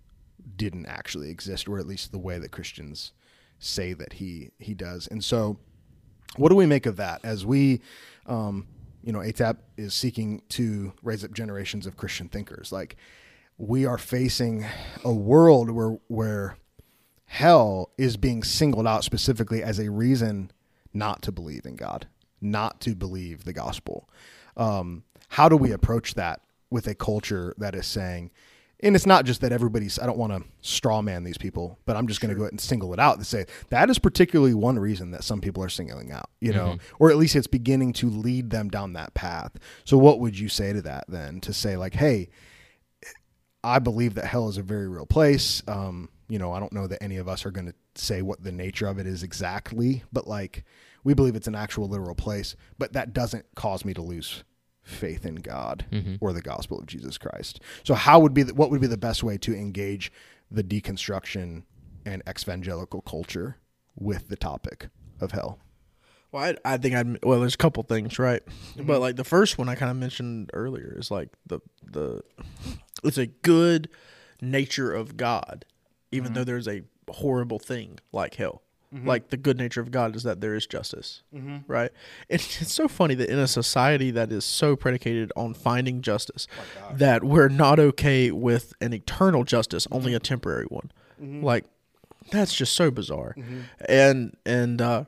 [0.56, 3.14] didn't actually exist, or at least the way that Christians
[3.60, 5.08] say that he he does.
[5.08, 5.58] And so,
[6.38, 7.82] what do we make of that as we,
[8.26, 8.68] um,
[9.04, 12.72] you know, ATAP is seeking to raise up generations of Christian thinkers?
[12.72, 12.96] Like,
[13.60, 14.66] we are facing
[15.04, 16.56] a world where where
[17.26, 20.50] hell is being singled out specifically as a reason
[20.94, 22.08] not to believe in God,
[22.42, 24.10] not to believe the gospel.
[24.58, 26.42] Um, how do we approach that
[26.72, 28.32] with a culture that is saying,
[28.80, 31.96] and it's not just that everybody's, I don't want to straw man these people, but
[31.96, 34.54] I'm just going to go ahead and single it out and say that is particularly
[34.56, 37.94] one reason that some people are singling out, you know, or at least it's beginning
[37.94, 39.52] to lead them down that path.
[39.84, 41.42] So, what would you say to that then?
[41.42, 42.30] To say, like, hey,
[43.64, 45.62] I believe that hell is a very real place.
[45.68, 48.44] Um, you know, I don't know that any of us are going to say what
[48.44, 50.64] the nature of it is exactly, but like
[51.04, 54.44] we believe it's an actual literal place, but that doesn't cause me to lose
[54.84, 55.86] faith in God
[56.20, 57.62] or the gospel of Jesus Christ.
[57.84, 60.12] So how would be the, what would be the best way to engage
[60.50, 61.64] the deconstruction
[62.06, 63.58] and evangelical culture
[63.96, 64.90] with the topic
[65.20, 65.60] of hell?
[66.32, 68.42] Well, I, I think I'd well, there's a couple things, right?
[68.76, 68.92] But mm-hmm.
[68.94, 72.22] like the first one I kind of mentioned earlier is like the the
[73.04, 73.90] it's a good
[74.42, 75.66] nature of God,
[76.12, 76.50] even though mm-hmm.
[76.50, 78.62] there's a horrible thing like hell.
[78.94, 79.08] Mm-hmm.
[79.08, 81.22] Like the good nature of God is that there is justice,
[81.68, 81.92] right?
[82.28, 86.48] And it's so funny that in a society that is so predicated on finding justice,
[86.92, 90.92] that we're not okay with an eternal justice, only a temporary one.
[91.44, 91.66] Like
[92.32, 93.36] that's just so bizarre,
[93.88, 95.04] and and uh,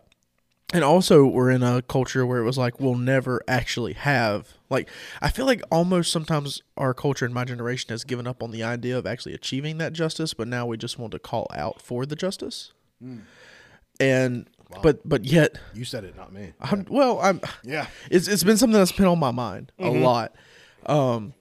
[0.73, 4.89] and also we're in a culture where it was like we'll never actually have like
[5.21, 8.63] i feel like almost sometimes our culture in my generation has given up on the
[8.63, 12.05] idea of actually achieving that justice but now we just want to call out for
[12.05, 12.71] the justice
[13.99, 14.47] and
[14.81, 16.53] but but yet You said it, not me.
[16.61, 17.87] I'm, well i'm Yeah.
[18.09, 20.33] it's, it's been something that's been on my mind a lot
[20.85, 21.33] um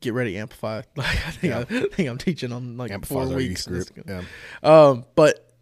[0.00, 3.36] get ready amplify like i think I, think i'm teaching on like Amplifies four our
[3.36, 4.06] weeks youth group.
[4.08, 4.22] Yeah.
[4.62, 5.54] um, but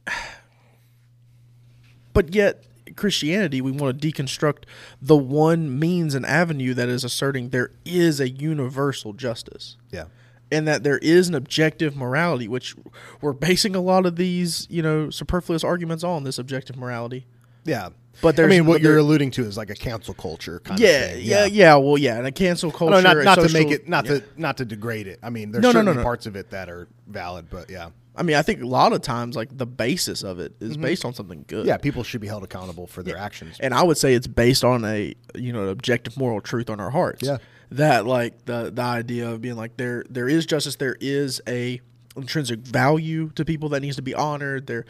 [2.12, 2.64] but yet
[2.94, 4.64] Christianity, we want to deconstruct
[5.02, 10.04] the one means and avenue that is asserting there is a universal justice Yeah.
[10.52, 12.76] and that there is an objective morality, which
[13.20, 17.26] we're basing a lot of these, you know, superfluous arguments on this objective morality.
[17.64, 17.88] Yeah.
[18.22, 20.88] But there's I mean, what you're alluding to is like a cancel culture kind Yeah,
[20.88, 21.24] of thing.
[21.26, 21.74] yeah, yeah, yeah.
[21.76, 22.92] Well, yeah, and a cancel culture.
[22.94, 24.20] No, not, not to make it, not yeah.
[24.20, 25.18] to, not to degrade it.
[25.22, 26.02] I mean, there's No, no, no, no.
[26.02, 29.02] parts of it that are valid, but yeah, I mean, I think a lot of
[29.02, 31.60] times, like the basis of it is based on something good.
[31.60, 31.68] Mm-hmm.
[31.68, 33.58] yeah, people should be held accountable for their actions.
[33.60, 36.90] and I would say it's based on a you know objective moral truth on our
[36.90, 37.22] hearts.
[37.26, 37.38] Yeah.
[37.70, 41.80] That like the the idea of being like there there is justice, there is a
[42.16, 44.66] intrinsic value to people that needs to be honored.
[44.66, 44.84] There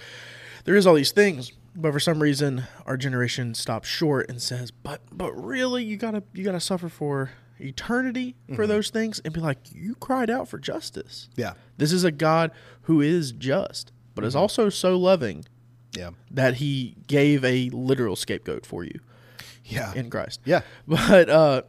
[0.64, 4.70] there is all these things, but for some reason our generation stops short and says,
[4.70, 8.57] "But but really, you gotta you gotta suffer for eternity Mm-hmm.
[8.57, 11.29] for those things," and be like, "You cried out for justice.
[11.37, 12.51] Yeah, This is a God
[12.83, 14.29] who is just, but Mm-hmm.
[14.29, 15.45] is also so loving."
[15.97, 19.01] yeah, That he gave a literal scapegoat for you
[19.65, 20.41] yeah, in Christ.
[20.45, 21.63] yeah, But uh,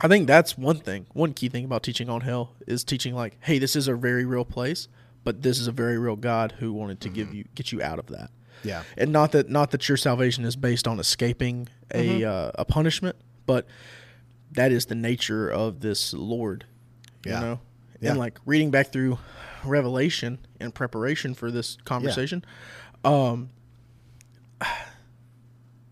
[0.00, 1.06] I think that's one thing.
[1.14, 4.24] One key thing about teaching on hell is teaching like, hey, this is a very
[4.24, 4.86] real place,
[5.24, 7.98] but this is a very real God who wanted to give you get you out
[7.98, 8.30] of that.
[8.62, 12.64] yeah, And not that not that your salvation is based on escaping a uh, a
[12.64, 13.16] punishment,
[13.46, 13.66] but
[14.56, 16.64] that is the nature of this Lord.
[17.24, 17.34] Yeah.
[17.40, 17.60] You know?
[18.00, 18.10] Yeah.
[18.10, 19.18] And like reading back through
[19.64, 22.44] Revelation in preparation for this conversation,
[23.04, 23.50] um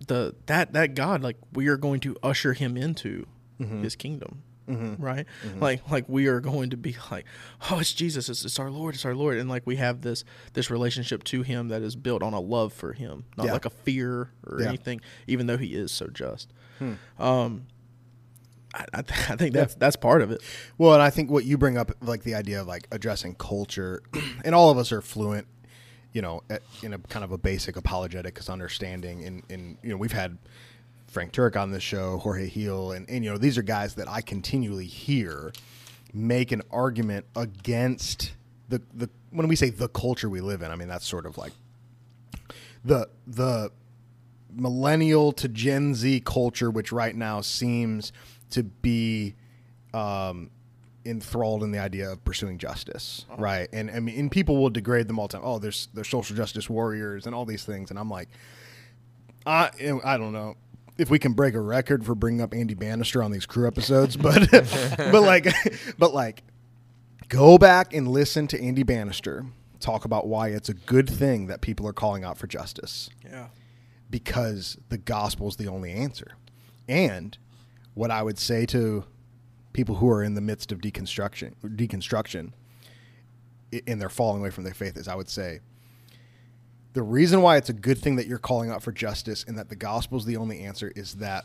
[0.06, 3.26] the that that God, like we are going to usher him into
[3.82, 4.42] his kingdom.
[4.66, 5.26] Right,
[5.60, 7.26] like like we are going to be like,
[7.70, 10.24] oh, it's Jesus, it's, it's our Lord, it's our Lord, and like we have this
[10.54, 13.52] this relationship to Him that is built on a love for Him, not Yeah.
[13.52, 14.68] like a fear or Yeah.
[14.68, 15.02] anything.
[15.26, 16.50] Even though He is so just,
[17.18, 17.66] um,
[18.74, 20.42] I, I, th- I think that's that's part of it.
[20.78, 24.02] Well, and I think what you bring up, like the idea of like addressing culture,
[24.44, 25.46] and all of us are fluent,
[26.12, 29.24] you know, at, in a kind of a basic apologetics understanding.
[29.24, 30.38] And, and you know, we've had
[31.06, 34.08] Frank Turek on this show, Jorge Heel, and, and you know, these are guys that
[34.08, 35.52] I continually hear
[36.12, 38.32] make an argument against
[38.68, 40.70] the the when we say the culture we live in.
[40.70, 41.52] I mean, that's sort of like
[42.84, 43.70] the the
[44.56, 48.12] millennial to Gen Z culture, which right now seems
[48.54, 49.34] to be
[49.92, 50.50] um,
[51.04, 53.68] enthralled in the idea of pursuing justice, right?
[53.72, 55.42] And I mean, and people will degrade them all the time.
[55.44, 58.28] Oh, there's they're social justice warriors and all these things, and I'm like,
[59.46, 59.70] I
[60.04, 60.56] I don't know
[60.96, 64.16] if we can break a record for bringing up Andy Bannister on these crew episodes,
[64.16, 65.46] but but like
[65.98, 66.42] but like
[67.28, 69.46] go back and listen to Andy Bannister
[69.80, 73.48] talk about why it's a good thing that people are calling out for justice Yeah,
[74.08, 76.36] because the gospel is the only answer.
[76.88, 77.36] And
[77.94, 79.04] what I would say to
[79.72, 82.52] people who are in the midst of deconstruction, deconstruction,
[83.86, 85.60] and they're falling away from their faith, is I would say
[86.92, 89.68] the reason why it's a good thing that you're calling out for justice and that
[89.68, 91.44] the gospel is the only answer is that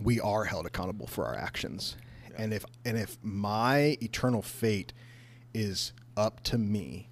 [0.00, 1.96] we are held accountable for our actions.
[2.36, 4.92] And if and if my eternal fate
[5.52, 7.08] is up to me,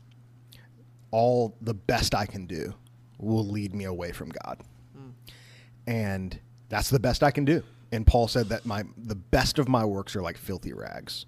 [1.11, 2.75] all the best I can do
[3.19, 4.63] will lead me away from God.
[4.97, 5.11] Hmm.
[5.87, 7.63] And that's the best I can do.
[7.93, 11.27] And Paul said that my the best of my works are like filthy rags.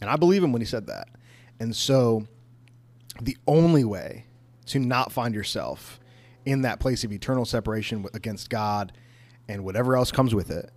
[0.00, 1.08] And I believe him when he said that.
[1.58, 2.26] And so
[3.20, 4.26] the only way
[4.66, 5.98] to not find yourself
[6.44, 8.92] in that place of eternal separation against God
[9.48, 10.70] and whatever else comes with it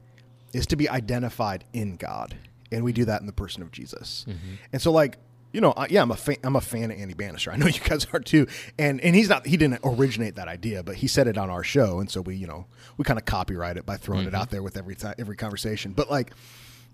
[0.53, 2.36] is to be identified in God.
[2.71, 4.25] And we do that in the person of Jesus.
[4.28, 4.55] Mm-hmm.
[4.73, 5.17] And so like
[5.51, 6.37] you know, I, yeah, I'm a fan.
[6.43, 7.51] I'm a fan of Andy Bannister.
[7.51, 8.47] I know you guys are too.
[8.77, 9.45] And and he's not.
[9.45, 12.35] He didn't originate that idea, but he said it on our show, and so we,
[12.35, 12.65] you know,
[12.97, 14.35] we kind of copyright it by throwing it mm-hmm.
[14.35, 15.93] out there with every time, every conversation.
[15.93, 16.31] But like,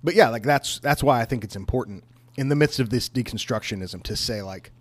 [0.03, 2.03] but yeah, like that's that's why I think it's important
[2.35, 4.71] in the midst of this deconstructionism to say like,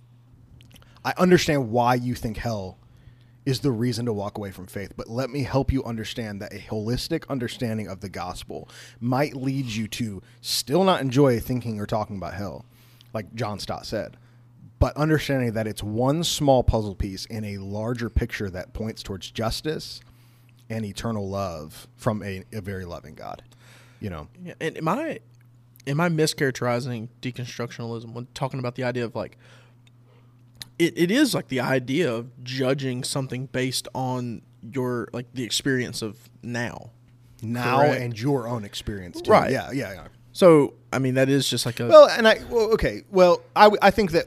[1.05, 2.79] I understand why you think hell
[3.45, 6.53] is the reason to walk away from faith, but let me help you understand that
[6.53, 8.69] a holistic understanding of the gospel
[9.01, 12.65] might lead you to still not enjoy thinking or talking about hell,
[13.13, 14.17] like John Stott said,
[14.79, 19.31] but understanding that it's one small puzzle piece in a larger picture that points towards
[19.31, 20.01] justice
[20.69, 23.43] and eternal love from a, a very loving God.
[24.01, 25.21] You know, Yeah, and am I
[25.87, 29.39] am I mischaracterizing deconstructionalism when talking about the idea of like
[30.79, 36.03] it, it is like the idea of judging something based on your like the experience
[36.03, 36.91] of now.
[37.43, 38.03] now Correct.
[38.03, 39.31] and your own experience, too.
[39.31, 39.53] Right.
[39.53, 40.09] Yeah, yeah, yeah.
[40.33, 43.03] So I mean that is just like a Well, and I well, okay.
[43.11, 44.27] Well, I, I think that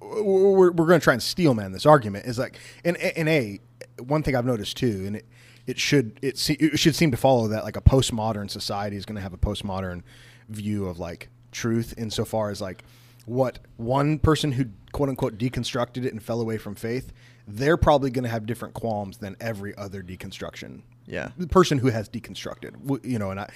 [0.00, 3.60] we're, we're going to try and steelman this argument is like in in a
[4.02, 5.26] one thing I've noticed too, and it
[5.66, 9.04] it should it, se- it should seem to follow that like a postmodern society is
[9.06, 10.02] going to have a postmodern
[10.48, 12.84] view of like truth insofar as like
[13.24, 17.12] what one person who quote unquote deconstructed it and fell away from faith,
[17.48, 21.30] they're probably going to have different qualms than every other deconstruction yeah.
[21.36, 23.48] the person who has deconstructed you know and i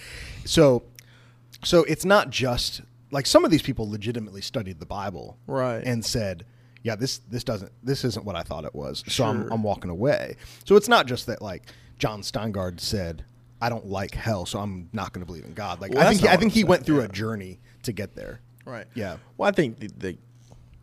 [0.44, 0.82] so
[1.64, 2.80] so it's not just
[3.10, 5.82] like some of these people legitimately studied the bible Right.
[5.84, 6.44] and said
[6.82, 9.90] yeah this this doesn't this isn't what i thought it was so I'm, I'm walking
[9.90, 11.64] away so it's not just that like
[11.98, 13.24] jon steingard said
[13.60, 16.08] i don't like hell so i'm not going to believe in god like Well, i
[16.10, 17.06] think he, i think he went through yeah.
[17.06, 18.86] a journey to get there Right.
[18.94, 19.16] Yeah.
[19.38, 20.18] Well, I think the, the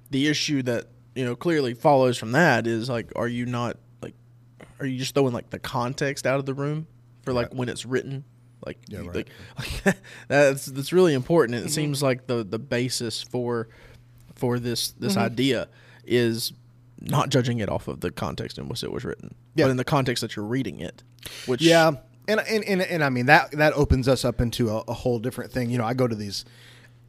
[0.10, 4.16] the issue that you know clearly follows from that is like, are you not like,
[4.80, 6.88] are you just throwing like the context out of the room
[7.22, 7.56] for like Right.
[7.58, 8.24] when it's written?
[8.66, 9.28] Like, Yeah, right.
[9.86, 9.98] like,
[10.28, 11.58] that's that's really important.
[11.58, 13.70] And it seems like the the basis for
[14.36, 15.22] for this this Mm-hmm.
[15.24, 15.68] idea
[16.06, 16.54] is
[17.02, 19.66] not judging it off of the context in which it was written, Yeah.
[19.66, 21.04] but in the context that you're reading it.
[21.46, 21.92] Which Yeah,
[22.28, 25.20] and and and, and I mean that that opens us up into a, a whole
[25.20, 25.70] different thing.
[25.70, 26.46] You know, I go to these,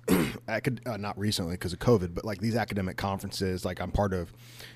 [0.48, 3.64] acad- uh, not recently because of COVID, but like these academic conferences.
[3.64, 4.32] Like I'm part of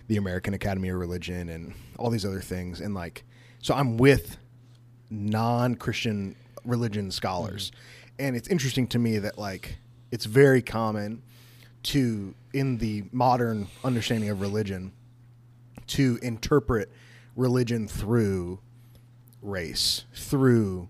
[0.09, 3.25] the American Academy of Religion and all these other things, and like
[3.61, 4.37] so I'm with
[5.11, 7.73] non-Christian religion scholars,
[8.19, 9.79] and it's interesting to me that like
[10.11, 11.23] it's very common
[11.83, 14.93] to in the modern understanding of religion
[15.87, 16.91] to interpret
[17.37, 18.61] religion through
[19.43, 20.89] race, through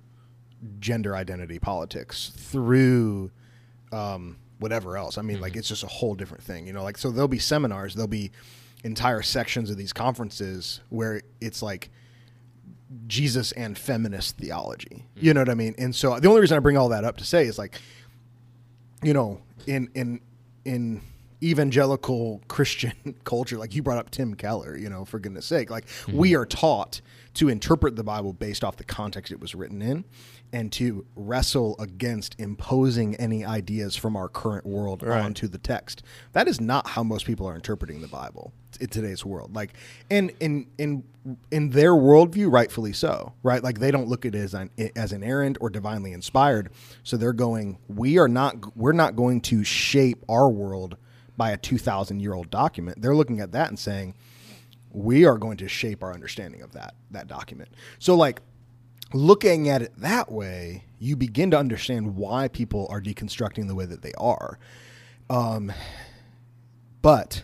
[0.79, 3.31] gender identity politics, through
[3.93, 5.19] um, whatever else.
[5.19, 6.83] I mean, like it's just a whole different thing, you know.
[6.83, 8.31] Like so, there'll be seminars, there'll be
[8.85, 11.91] entire sections of these conferences where it's like
[13.07, 15.07] Jesus and feminist theology.
[15.17, 15.23] Mm.
[15.23, 15.75] You know what I mean?
[15.79, 17.81] And so the only reason I bring all that up to say is like,
[19.03, 20.21] you know, in in
[20.65, 21.03] in
[21.43, 25.87] evangelical Christian culture, like you brought up Tim Keller, you know, for goodness sake, like
[26.13, 26.39] we mm.
[26.39, 27.01] are taught
[27.35, 30.05] to interpret the Bible based off the context it was written in
[30.53, 35.23] and to wrestle against imposing any ideas from our current world Right.
[35.25, 36.03] onto the text.
[36.33, 39.55] That is not how most people are interpreting the Bible in today's world.
[39.55, 39.75] Like,
[40.11, 41.05] and in in
[41.51, 43.63] in their worldview, rightfully so, right?
[43.63, 46.71] Like they don't look at it as an as inerrant or divinely inspired.
[47.03, 50.97] So they're going, we are not we're not going to shape our world
[51.37, 53.01] by a two thousand year old document.
[53.03, 54.15] They're looking at that and saying,
[54.93, 57.71] we are going to shape our understanding of that that document.
[57.99, 58.41] So like
[59.13, 63.87] looking at it that way, you begin to understand why people are deconstructing the way
[63.87, 64.59] that they are.
[65.29, 65.73] Um,
[67.03, 67.43] but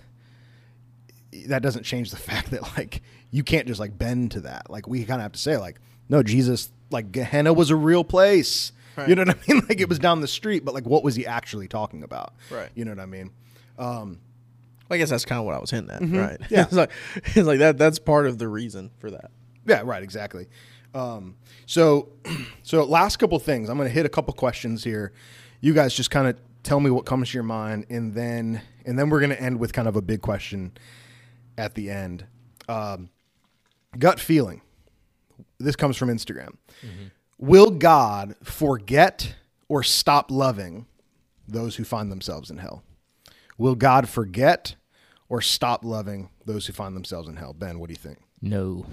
[1.47, 4.71] that doesn't change the fact that like you can't just like bend to that.
[4.71, 8.05] Like we kind of have to say like, no, Jesus, like Gehenna was a real
[8.05, 8.73] place.
[8.97, 9.09] Right.
[9.09, 9.63] You know what I mean?
[9.69, 12.35] Like it was down the street, but like what was he actually talking about?
[12.51, 12.71] Right.
[12.75, 13.31] You know what I mean?
[13.79, 14.21] Um
[14.89, 16.41] I guess that's kind of what I was hinting at, right?
[16.41, 16.45] Mm-hmm.
[16.55, 16.63] Yeah.
[16.63, 16.91] it's like
[17.25, 17.77] it's like that.
[17.79, 19.31] That's part of the reason for that.
[19.67, 20.47] Yeah, right, exactly.
[20.97, 21.37] Um,
[21.67, 22.09] so,
[22.63, 23.69] so last couple things.
[23.69, 25.13] I'm going to hit a couple questions here.
[25.61, 28.99] You guys just kind of tell me what comes to your mind, and then and
[28.99, 30.73] then we're going to end with kind of a big question
[31.59, 32.27] at the end.
[32.69, 33.11] Um,
[33.99, 34.63] gut feeling.
[35.59, 36.57] This comes from Instagram.
[37.39, 39.35] Will God forget
[39.69, 40.87] or stop loving
[41.47, 42.83] those who find themselves in hell?
[43.59, 44.77] Will God forget
[45.29, 47.53] or stop loving those who find themselves in hell?
[47.53, 48.19] Ben, what do you think?
[48.41, 48.87] No.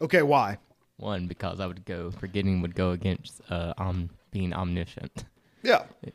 [0.00, 0.58] Okay, why?
[1.02, 5.24] One, because I would go forgetting would go against uh, um being omniscient.
[5.62, 5.84] Yeah.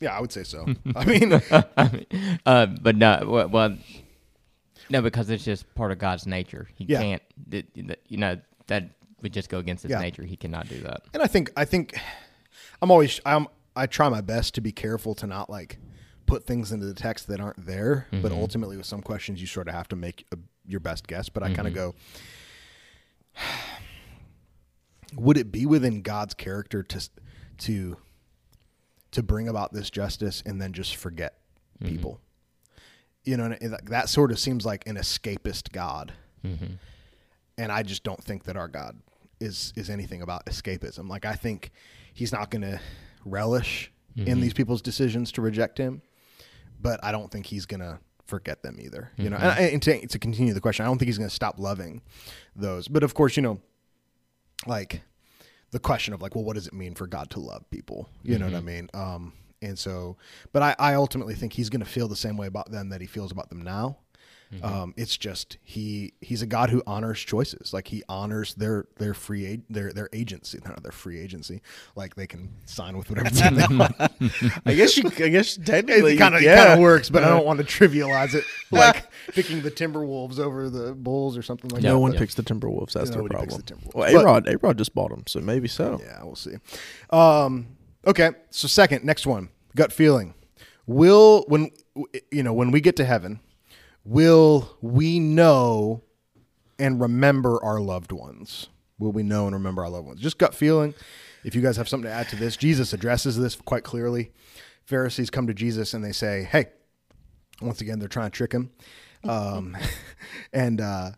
[0.00, 0.66] Yeah, I would say so.
[0.96, 1.32] I mean,
[2.44, 3.76] uh, but no, well, well,
[4.90, 6.68] no, because it's just part of God's nature.
[6.74, 7.00] He Yeah.
[7.00, 7.22] can't,
[8.08, 8.90] you know, that
[9.22, 10.00] would just go against his Yeah.
[10.00, 10.24] nature.
[10.24, 11.02] He cannot do that.
[11.14, 11.96] and I think I think
[12.82, 13.46] I'm always I'm
[13.76, 15.78] I try my best to be careful to not like
[16.26, 19.68] put things into the text that aren't there, but ultimately with some questions you sort
[19.68, 21.94] of have to make a, your best guess, but I kind of go
[25.16, 27.08] would it be within God's character to
[27.58, 27.96] to
[29.12, 31.38] to bring about this justice and then just forget
[31.80, 31.92] mm-hmm.
[31.92, 32.20] people?
[33.24, 36.12] You know, that sort of seems like an escapist God.
[36.44, 36.74] Mm-hmm.
[37.56, 38.98] and I just don't think that our God
[39.40, 41.08] is is anything about escapism.
[41.08, 41.70] Like I think
[42.12, 42.80] he's not going to
[43.24, 44.40] relish in mm-hmm.
[44.40, 46.02] these people's decisions to reject him,
[46.80, 49.10] but I don't think he's going to forget them either.
[49.16, 51.34] You know, and, and to, to continue the question, I don't think he's going to
[51.34, 52.02] stop loving
[52.54, 52.88] those.
[52.88, 53.60] But of course, you know,
[54.66, 55.02] like
[55.70, 58.08] the question of like, well, what does it mean for God to love people?
[58.22, 58.88] You know what I mean?
[58.94, 60.16] Um, and so,
[60.52, 63.00] but I, I ultimately think he's going to feel the same way about them that
[63.00, 63.98] he feels about them now.
[64.62, 67.72] Um, it's just he he's a God who honors choices.
[67.72, 71.60] Like he honors their their free their their agency, not their free agency.
[71.96, 73.96] Like they can sign with whatever team they want.
[74.64, 75.10] I guess you.
[75.18, 76.56] I guess technically, it kind of yeah.
[76.56, 80.68] kind of works, but I don't want to trivialize it like picking the Timberwolves over
[80.70, 81.88] the Bulls or something like that.
[81.88, 82.92] No one But- picks the Timberwolves.
[82.92, 83.62] That's their problem.
[83.66, 86.00] the Well, A Rod, A Rod just bought them, so maybe so.
[86.04, 86.56] Yeah, we'll see.
[87.10, 87.68] Um,
[88.06, 90.34] okay, so second, next one, gut feeling.
[90.86, 91.70] Will when
[92.30, 93.40] you know when we get to heaven,
[94.04, 96.02] will we know
[96.78, 98.68] and remember our loved ones?
[98.98, 100.20] Will we know and remember our loved ones?
[100.20, 100.94] Just gut feeling.
[101.44, 104.30] If you guys have something to add to this, Jesus addresses this quite clearly.
[104.84, 106.66] Pharisees come to Jesus and they say, "Hey,
[107.60, 108.70] once again, they're trying to trick him."
[109.24, 109.76] Um,
[110.52, 111.10] and uh,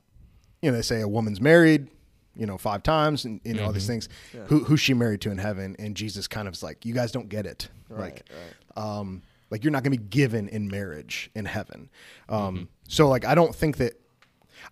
[0.62, 1.88] you know, they say a woman's married,
[2.36, 4.08] you know, five times, and you know all these things.
[4.46, 5.76] Who who's she married to in heaven?
[5.78, 7.68] And Jesus kind of is like, you guys don't get it.
[7.88, 8.26] like,
[8.76, 11.88] um, like you're not going to be given in marriage in heaven.
[12.28, 13.94] Um, so like, I don't think that.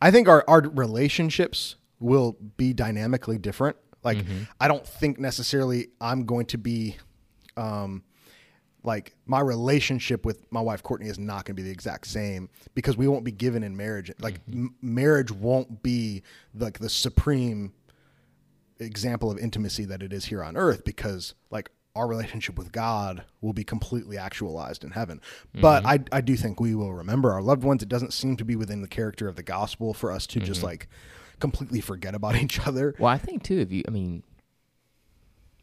[0.02, 3.76] I think our our relationships will be dynamically different.
[4.02, 4.18] Like,
[4.60, 6.96] I don't think necessarily I'm going to be.
[7.56, 8.02] Um,
[8.84, 12.50] like my relationship with my wife Courtney is not going to be the exact same
[12.74, 14.12] because we won't be given in marriage.
[14.20, 14.66] Like mm-hmm.
[14.66, 16.22] m- marriage won't be
[16.54, 17.72] like the supreme
[18.78, 23.24] example of intimacy that it is here on earth because like our relationship with God
[23.40, 25.20] will be completely actualized in heaven.
[25.54, 26.06] But mm-hmm.
[26.12, 27.82] I I do think we will remember our loved ones.
[27.82, 30.58] It doesn't seem to be within the character of the gospel for us to just
[30.58, 30.66] mm-hmm.
[30.66, 30.88] like
[31.40, 32.94] completely forget about each other.
[32.98, 33.58] Well, I think too.
[33.58, 34.24] If you, I mean,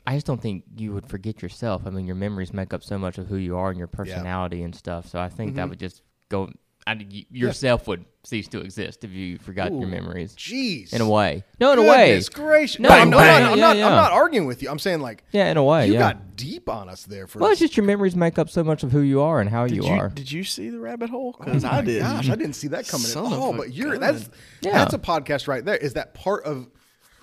[0.06, 1.84] I just don't think you would forget yourself.
[1.86, 4.64] I mean, your memories make up so much of who you are and your personality
[4.64, 5.08] and stuff.
[5.08, 5.70] So I think that mm-hmm.
[5.72, 6.50] would just go.
[6.88, 10.36] I, y- yourself would cease to exist if you forgot your memories.
[10.36, 10.94] Jeez.
[10.94, 12.80] In a way, no, in a way, Goodness gracious.
[12.80, 13.20] No, No, Bang, I'm, not.
[13.22, 13.88] I'm, Yeah, not, yeah.
[13.88, 14.70] I'm not arguing with you.
[14.72, 16.00] I'm saying like yeah, in a way, you yeah.
[16.00, 18.82] got deep on us there for well, it's just your memories make up so much
[18.82, 20.10] of who you are and how you, you, are.
[20.10, 21.36] did you see the rabbit hole?
[21.38, 22.02] Because Oh I did.
[22.02, 23.34] Gosh, I didn't see that coming Son in.
[23.34, 24.02] of Oh, but you're gun.
[24.02, 24.30] that's
[24.62, 24.72] Yeah.
[24.72, 25.78] that's a podcast right there.
[25.78, 26.68] Is that part of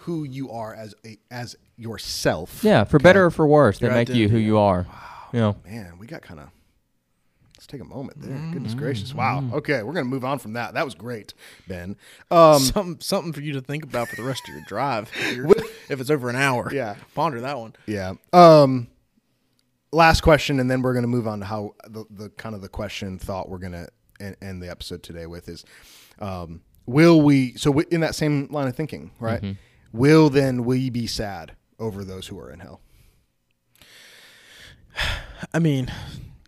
[0.09, 2.65] who you are as a as yourself?
[2.65, 4.87] yeah, for better or for worse, they Your make you who identity, you are.
[5.35, 6.49] You know, Man, we got kind of.
[7.57, 8.39] Let's take a moment there.
[8.53, 9.13] Goodness gracious!
[9.13, 9.45] Wow.
[9.53, 10.73] Okay, we're gonna move on from that.
[10.75, 11.35] That was great,
[11.67, 11.97] Ben.
[12.31, 15.11] Um, something something for you to think about for the rest of your drive.
[15.15, 15.53] If, you're-
[15.91, 16.95] if it's over an hour, Yeah.
[17.15, 17.75] ponder that one.
[17.87, 18.15] Yeah.
[18.33, 18.89] Um
[19.93, 22.61] last question and then we're going to move on to how the, the kind of
[22.61, 23.89] the question thought we're going to
[24.21, 25.65] end, end the episode today with is
[26.19, 29.43] um will we so we, in that same line of thinking, right?
[29.93, 32.81] Will then we be sad over those who are in hell?
[35.55, 35.91] I mean,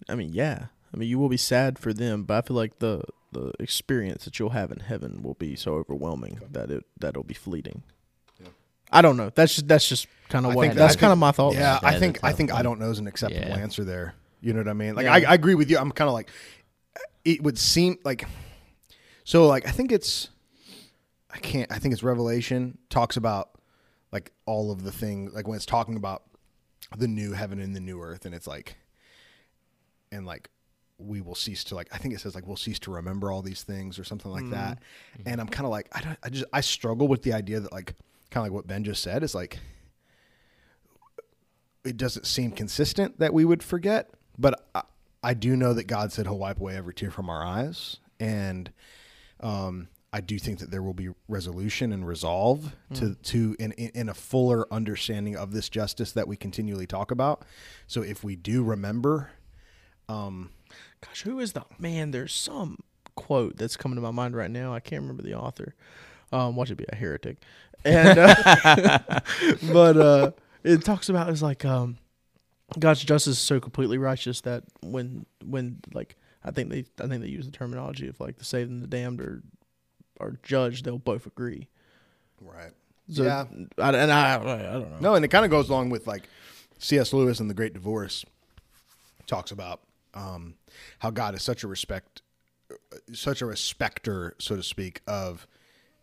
[0.09, 0.67] I mean, yeah.
[0.93, 4.25] I mean, you will be sad for them, but I feel like the the experience
[4.25, 7.83] that you'll have in heaven will be so overwhelming that it that it'll be fleeting.
[8.93, 9.31] I don't know.
[9.33, 11.31] That's just that's just kind of I what think that- that's I kind of my
[11.31, 11.55] thought.
[11.55, 12.65] Yeah, I think I think I one.
[12.65, 13.57] don't know is an acceptable Yeah.
[13.59, 14.15] answer there.
[14.41, 14.97] You know what I mean?
[14.97, 15.13] Like Yeah.
[15.15, 15.79] I, I agree with you.
[15.79, 16.29] I'm kind of like
[17.25, 18.27] it would seem like
[19.23, 20.31] so like I think it's
[21.33, 23.51] I can't I think it's Revelation talks about
[24.13, 26.23] like all of the things like when it's talking about
[26.97, 28.77] the new heaven and the new earth and it's like
[30.11, 30.51] and like
[30.99, 33.43] we will cease to like I think it says like we'll cease to remember all
[33.43, 34.79] these things or something like that.
[35.25, 37.73] And I'm kind of like I don't I just I struggle with the idea that
[37.73, 37.95] like
[38.31, 39.59] kind of like what Ben just said is like
[41.85, 44.83] it doesn't seem consistent that we would forget, but I,
[45.23, 48.71] I do know that God said He'll wipe away every tear from our eyes, and
[49.41, 54.09] um, I do think that there will be resolution and resolve to to in, in
[54.09, 57.45] a fuller understanding of this justice that we continually talk about.
[57.87, 59.31] So if we do remember,
[60.09, 60.51] um,
[61.01, 62.11] Gosh, who is the man?
[62.11, 62.79] There's some
[63.15, 64.75] quote that's coming to my mind right now.
[64.75, 65.75] I can't remember the author.
[66.33, 67.39] Um, watch it be a heretic,
[67.85, 69.21] and uh,
[69.73, 70.31] but uh,
[70.63, 71.99] it talks about is like um,
[72.79, 77.23] God's justice is so completely righteous that when when like I think they I think
[77.23, 79.43] they use the terminology of like the saved and the damned are
[80.21, 81.69] are judged, they'll both agree.
[82.41, 82.73] right?
[83.11, 83.45] So, yeah,
[83.79, 84.97] I, and I, I don't know.
[85.01, 86.29] No, and it kind of goes along with like
[86.79, 87.13] C.S.
[87.13, 88.25] Lewis in The Great Divorce
[89.27, 89.81] talks about
[90.15, 90.55] um,
[91.01, 92.23] how God is such a respect,
[93.13, 95.47] such a respecter, so to speak, of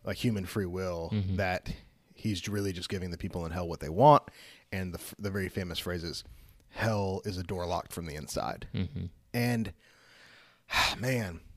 [0.04, 1.72] like human free will that
[2.14, 4.22] he's really just giving the people in hell what they want.
[4.70, 6.24] And the the very famous phrase is,
[6.70, 8.66] "Hell is a door locked from the inside."
[9.32, 9.72] And
[10.98, 11.47] man, I-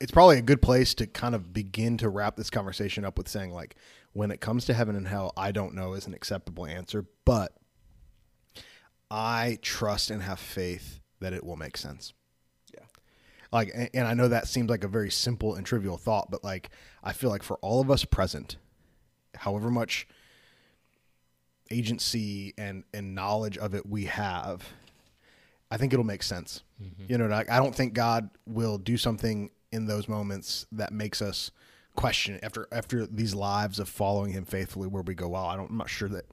[0.00, 3.28] it's probably a good place to kind of begin to wrap this conversation up with
[3.28, 3.76] saying like
[4.12, 7.52] when it comes to heaven and hell i don't know is an acceptable answer but
[9.10, 12.12] i trust and have faith that it will make sense
[12.72, 12.84] Yeah.
[13.52, 16.42] Like, and, and I know that seems like a very simple and trivial thought, but
[16.42, 16.70] like,
[17.04, 18.56] I feel like for all of us present,
[19.34, 20.06] however much
[21.70, 24.64] agency and and knowledge of it we have,
[25.70, 26.62] I think it'll make sense.
[26.82, 27.04] Mm-hmm.
[27.08, 31.20] You know, like I don't think God will do something in those moments that makes
[31.22, 31.50] us
[31.96, 35.70] question after after these lives of following Him faithfully, where we go, "Wow, I don't,
[35.70, 36.26] I'm not sure that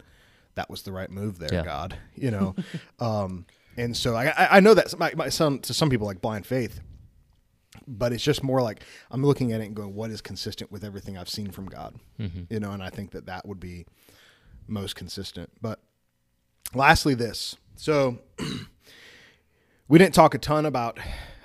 [0.56, 1.64] that was the right move there, Yeah.
[1.64, 2.56] God." You know,
[3.00, 3.46] um,
[3.78, 6.82] and so I I- know that might, might sound to some people like blind faith,
[7.88, 10.84] but it's just more like I'm looking at it and going, "What is consistent with
[10.84, 11.96] everything I've seen from God?"
[12.50, 13.86] You know, and I think that that would be
[14.68, 15.50] most consistent.
[15.62, 15.80] But
[16.74, 17.56] lastly, this.
[17.76, 18.20] So
[19.88, 21.00] we didn't talk a ton about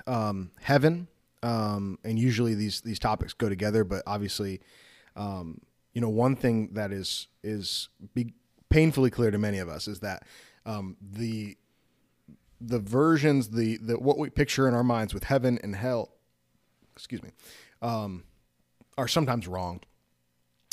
[0.07, 1.09] um, heaven,
[1.45, 3.85] um, and usually these these topics go together.
[3.85, 4.61] But obviously,
[5.15, 5.61] um,
[5.93, 7.91] you know, one thing that is is
[8.71, 10.25] painfully clear to many of us is that
[10.65, 11.57] um, the
[12.61, 16.15] the versions, the the what we picture in our minds with heaven and hell,
[16.97, 17.31] excuse me,
[17.83, 18.25] um,
[18.97, 19.81] are sometimes wrong.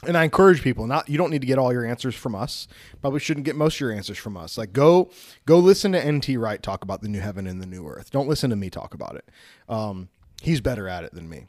[0.08, 2.70] And I encourage people not you don't need to get all your answers from us.
[3.02, 4.58] Probably shouldn't get most of your answers from us.
[4.58, 5.12] Like go
[5.46, 8.10] go listen to NT Wright talk about the new heaven and the new earth.
[8.10, 9.30] Don't listen to me talk about it.
[9.68, 10.08] Um,
[10.42, 11.46] he's better at it than me.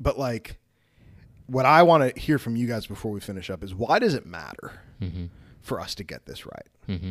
[0.00, 0.58] But like
[1.46, 4.14] what I want to hear from you guys before we finish up is why does
[4.14, 5.26] it matter mm-hmm.
[5.60, 6.68] for us to get this right?
[6.88, 7.10] Mm-hmm.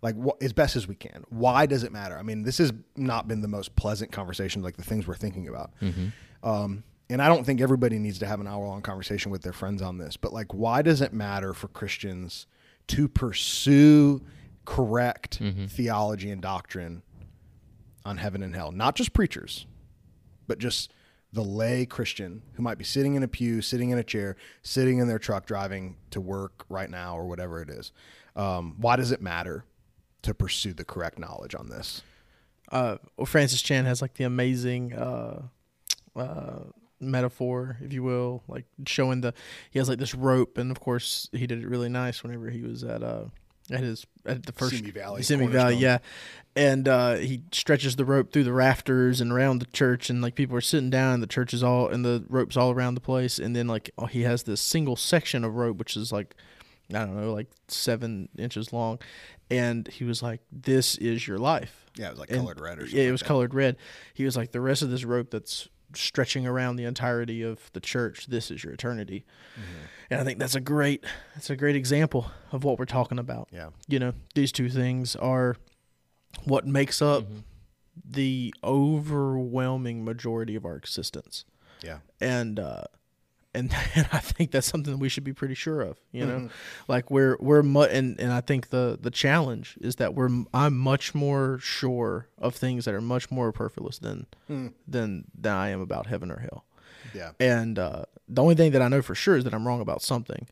[0.00, 1.24] Like wh- as best as we can.
[1.28, 2.16] Why does it matter?
[2.16, 5.48] I mean, this has not been the most pleasant conversation, like the things we're thinking
[5.48, 5.72] about.
[5.82, 6.48] Mm-hmm.
[6.48, 9.52] Um, and I don't think everybody needs to have an hour long conversation with their
[9.52, 12.46] friends on this, but like, why does it matter for Christians
[12.88, 14.22] to pursue
[14.64, 17.02] correct theology and doctrine
[18.04, 18.72] on heaven and hell?
[18.72, 19.66] Not just preachers,
[20.46, 20.92] but just
[21.32, 24.98] the lay Christian who might be sitting in a pew, sitting in a chair, sitting
[24.98, 27.92] in their truck driving to work right now or whatever it is.
[28.36, 29.64] Um, why does it matter
[30.22, 32.02] to pursue the correct knowledge on this?
[32.72, 35.42] uh, well, Francis Chan has like the amazing uh,
[36.16, 36.58] uh,
[37.00, 39.34] metaphor, if you will, like showing the
[39.70, 42.62] he has like this rope, and of course he did it really nice whenever he
[42.62, 43.24] was at uh
[43.70, 45.98] at his at the first Simi Valley, Simi Valley, yeah,
[46.56, 50.34] and uh, he stretches the rope through the rafters and around the church, and like
[50.34, 53.00] people are sitting down, and the church is all and the ropes all around the
[53.00, 56.34] place, and then like he has this single section of rope which is like
[56.90, 58.98] I don't know, like seven inches long,
[59.50, 62.78] and he was like, "This is your life." Yeah, it was like And- colored red
[62.78, 62.98] or something.
[62.98, 63.76] Yeah, it was colored red.
[64.12, 67.80] He was like, the rest of this rope that's stretching around the entirety of the
[67.80, 69.24] church, this is your eternity.
[69.54, 69.84] Mm-hmm.
[70.10, 73.48] And I think that's a great, that's a great example of what we're talking about.
[73.52, 73.70] Yeah.
[73.88, 75.56] You know, these two things are
[76.44, 77.38] what makes up Mm-hmm.
[78.10, 81.44] the overwhelming majority of our existence.
[81.82, 81.98] Yeah.
[82.20, 82.84] And, uh,
[83.54, 86.46] and, and I think that's something we should be pretty sure of, you know, Mm-hmm.
[86.88, 90.76] like we're we're mu- and and I think the the challenge is that we're I'm
[90.76, 94.68] much more sure of things that are much more superfluous than Hmm.
[94.88, 96.64] than than I am about heaven or hell.
[97.14, 97.32] Yeah.
[97.38, 100.02] And uh, the only thing that I know for sure is that I'm wrong about
[100.02, 100.48] something,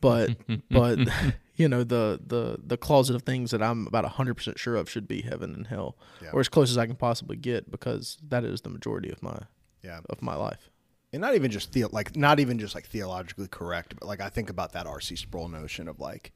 [0.00, 0.30] but
[0.70, 0.98] but
[1.56, 4.88] you know the the the closet of things that I'm about hundred percent sure of
[4.88, 6.30] should be heaven and hell, Yeah.
[6.32, 9.38] or as close as I can possibly get because that is the majority of my
[9.82, 10.00] Yeah.
[10.08, 10.70] of my life.
[11.12, 14.28] And not even just theo- like not even just like theologically correct, but like I
[14.28, 15.16] think about that R.C.
[15.16, 16.32] Sproul notion of like,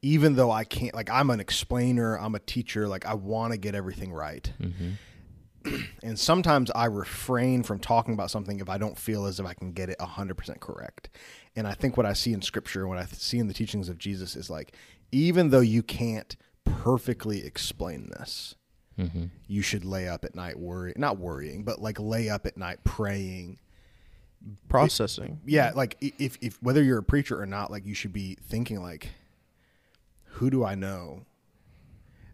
[0.00, 3.58] even though I can't, like I'm an explainer, I'm a teacher, like I want to
[3.58, 5.74] get everything right, mm-hmm.
[6.02, 9.54] and sometimes I refrain from talking about something if I don't feel as if I
[9.54, 11.10] can get it hundred percent correct.
[11.54, 13.98] And I think what I see in Scripture, what I see in the teachings of
[13.98, 14.74] Jesus, is like,
[15.12, 16.34] even though you can't
[16.64, 18.54] perfectly explain this,
[18.98, 19.26] mm-hmm.
[19.46, 22.82] you should lay up at night worry, not worrying, but like lay up at night
[22.84, 23.58] praying
[24.68, 25.40] Processing.
[25.46, 28.82] yeah like if if whether you're a preacher or not like you should be thinking
[28.82, 29.08] like
[30.24, 31.24] who do i know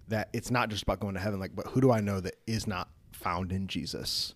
[0.09, 2.37] that it's not just about going to heaven like but who do i know that
[2.47, 4.35] is not found in jesus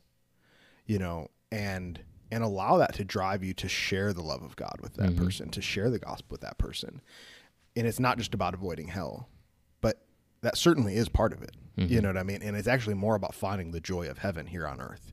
[0.86, 1.28] you know?
[1.50, 2.00] And
[2.30, 5.24] and allow that to drive you to share the love of god with that mm-hmm.
[5.24, 7.02] person to share the gospel with that person.
[7.76, 9.28] And it's not just about avoiding hell
[9.82, 10.02] but
[10.40, 12.00] that certainly is part of it you mm-hmm.
[12.00, 12.42] know what i mean?
[12.42, 15.12] And it's actually more about finding the joy of heaven here on earth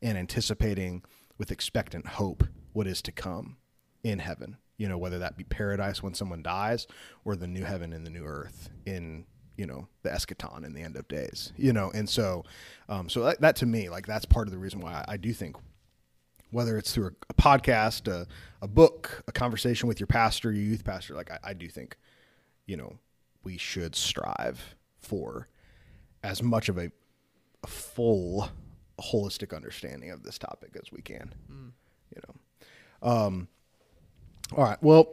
[0.00, 1.02] and anticipating
[1.40, 2.44] with expectant hope
[2.74, 3.56] what is to come
[4.04, 6.86] in heaven you know whether that be paradise when someone dies
[7.24, 9.24] or the new heaven and the new earth in
[9.56, 12.44] you know the eschaton in the end of days you know and so
[12.90, 15.16] um, so that, that to me like that's part of the reason why I, I
[15.16, 15.56] do think
[16.50, 18.26] whether it's through a, a podcast a,
[18.60, 21.96] a book a conversation with your pastor your youth pastor like I, I do think
[22.66, 22.98] you know
[23.44, 25.48] we should strive for
[26.22, 26.92] as much of a,
[27.64, 28.50] a full
[29.00, 31.32] holistic understanding of this topic as we can
[32.14, 33.48] you know um
[34.56, 35.08] all right well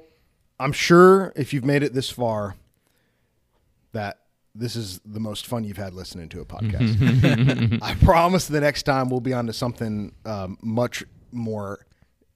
[0.59, 2.55] i'm sure if you've made it this far
[3.93, 4.19] that
[4.57, 7.79] this is the most fun you've had listening to a podcast.
[7.81, 11.85] I promise the next time we'll be on to something um, much more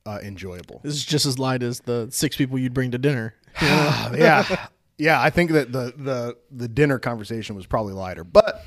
[0.05, 0.81] uh, enjoyable.
[0.83, 3.35] This is just as light as the six people you'd bring to dinner.
[3.61, 4.67] yeah,
[4.97, 5.21] yeah.
[5.21, 8.63] I think that the the the dinner conversation was probably lighter, but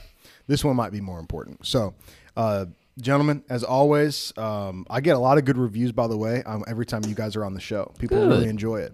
[0.47, 1.65] this one might be more important.
[1.67, 1.95] So,
[2.37, 2.67] uh,
[3.01, 5.93] gentlemen, as always, um, I get a lot of good reviews.
[5.93, 8.29] By the way, um, every time you guys are on the show, people Good.
[8.29, 8.93] really enjoy it.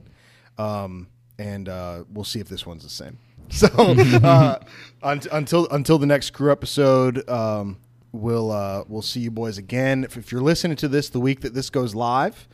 [0.58, 1.08] Um,
[1.38, 3.18] and uh, we'll see if this one's the same.
[3.52, 4.60] So uh,
[5.02, 7.78] un- until until the next crew episode, um,
[8.12, 10.04] we'll uh, we'll see you boys again.
[10.04, 12.46] If, if you're listening to this the week that this goes live,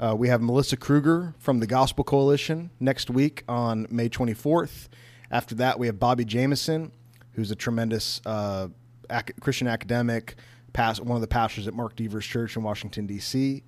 [0.00, 4.88] uh, we have Melissa Kruger from the Gospel Coalition next week on May 24th.
[5.30, 6.90] After that, we have Bobby Jamieson,
[7.34, 8.66] who's a tremendous uh,
[9.10, 10.36] ac- Christian academic,
[10.72, 13.62] past one of the pastors at Mark Dever's Church in Washington D.C.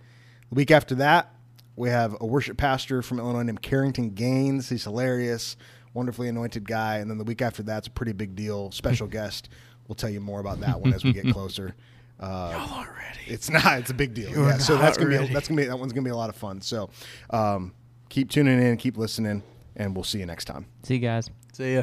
[0.51, 1.35] The week after that,
[1.77, 4.69] we have a worship pastor from Illinois named Carrington Gaines.
[4.69, 5.57] He's hilarious,
[5.93, 6.99] wonderfully anointed guy.
[6.99, 8.71] And then the week after that's a pretty big deal.
[8.71, 9.49] Special guest.
[9.89, 11.75] We'll tell you more about that one as we get closer.
[12.21, 13.19] Uh, Y'all aren't ready.
[13.27, 13.79] it's not.
[13.81, 14.31] It's a big deal.
[14.31, 14.59] You're Yeah.
[14.59, 15.33] So that's gonna be ready.
[15.35, 16.61] that's gonna be that one's gonna be a lot of fun.
[16.61, 16.89] So
[17.31, 17.75] um,
[18.09, 19.43] keep tuning in, keep listening,
[19.75, 20.67] and we'll see you next time.
[20.85, 21.29] See you guys.
[21.53, 21.83] See ya.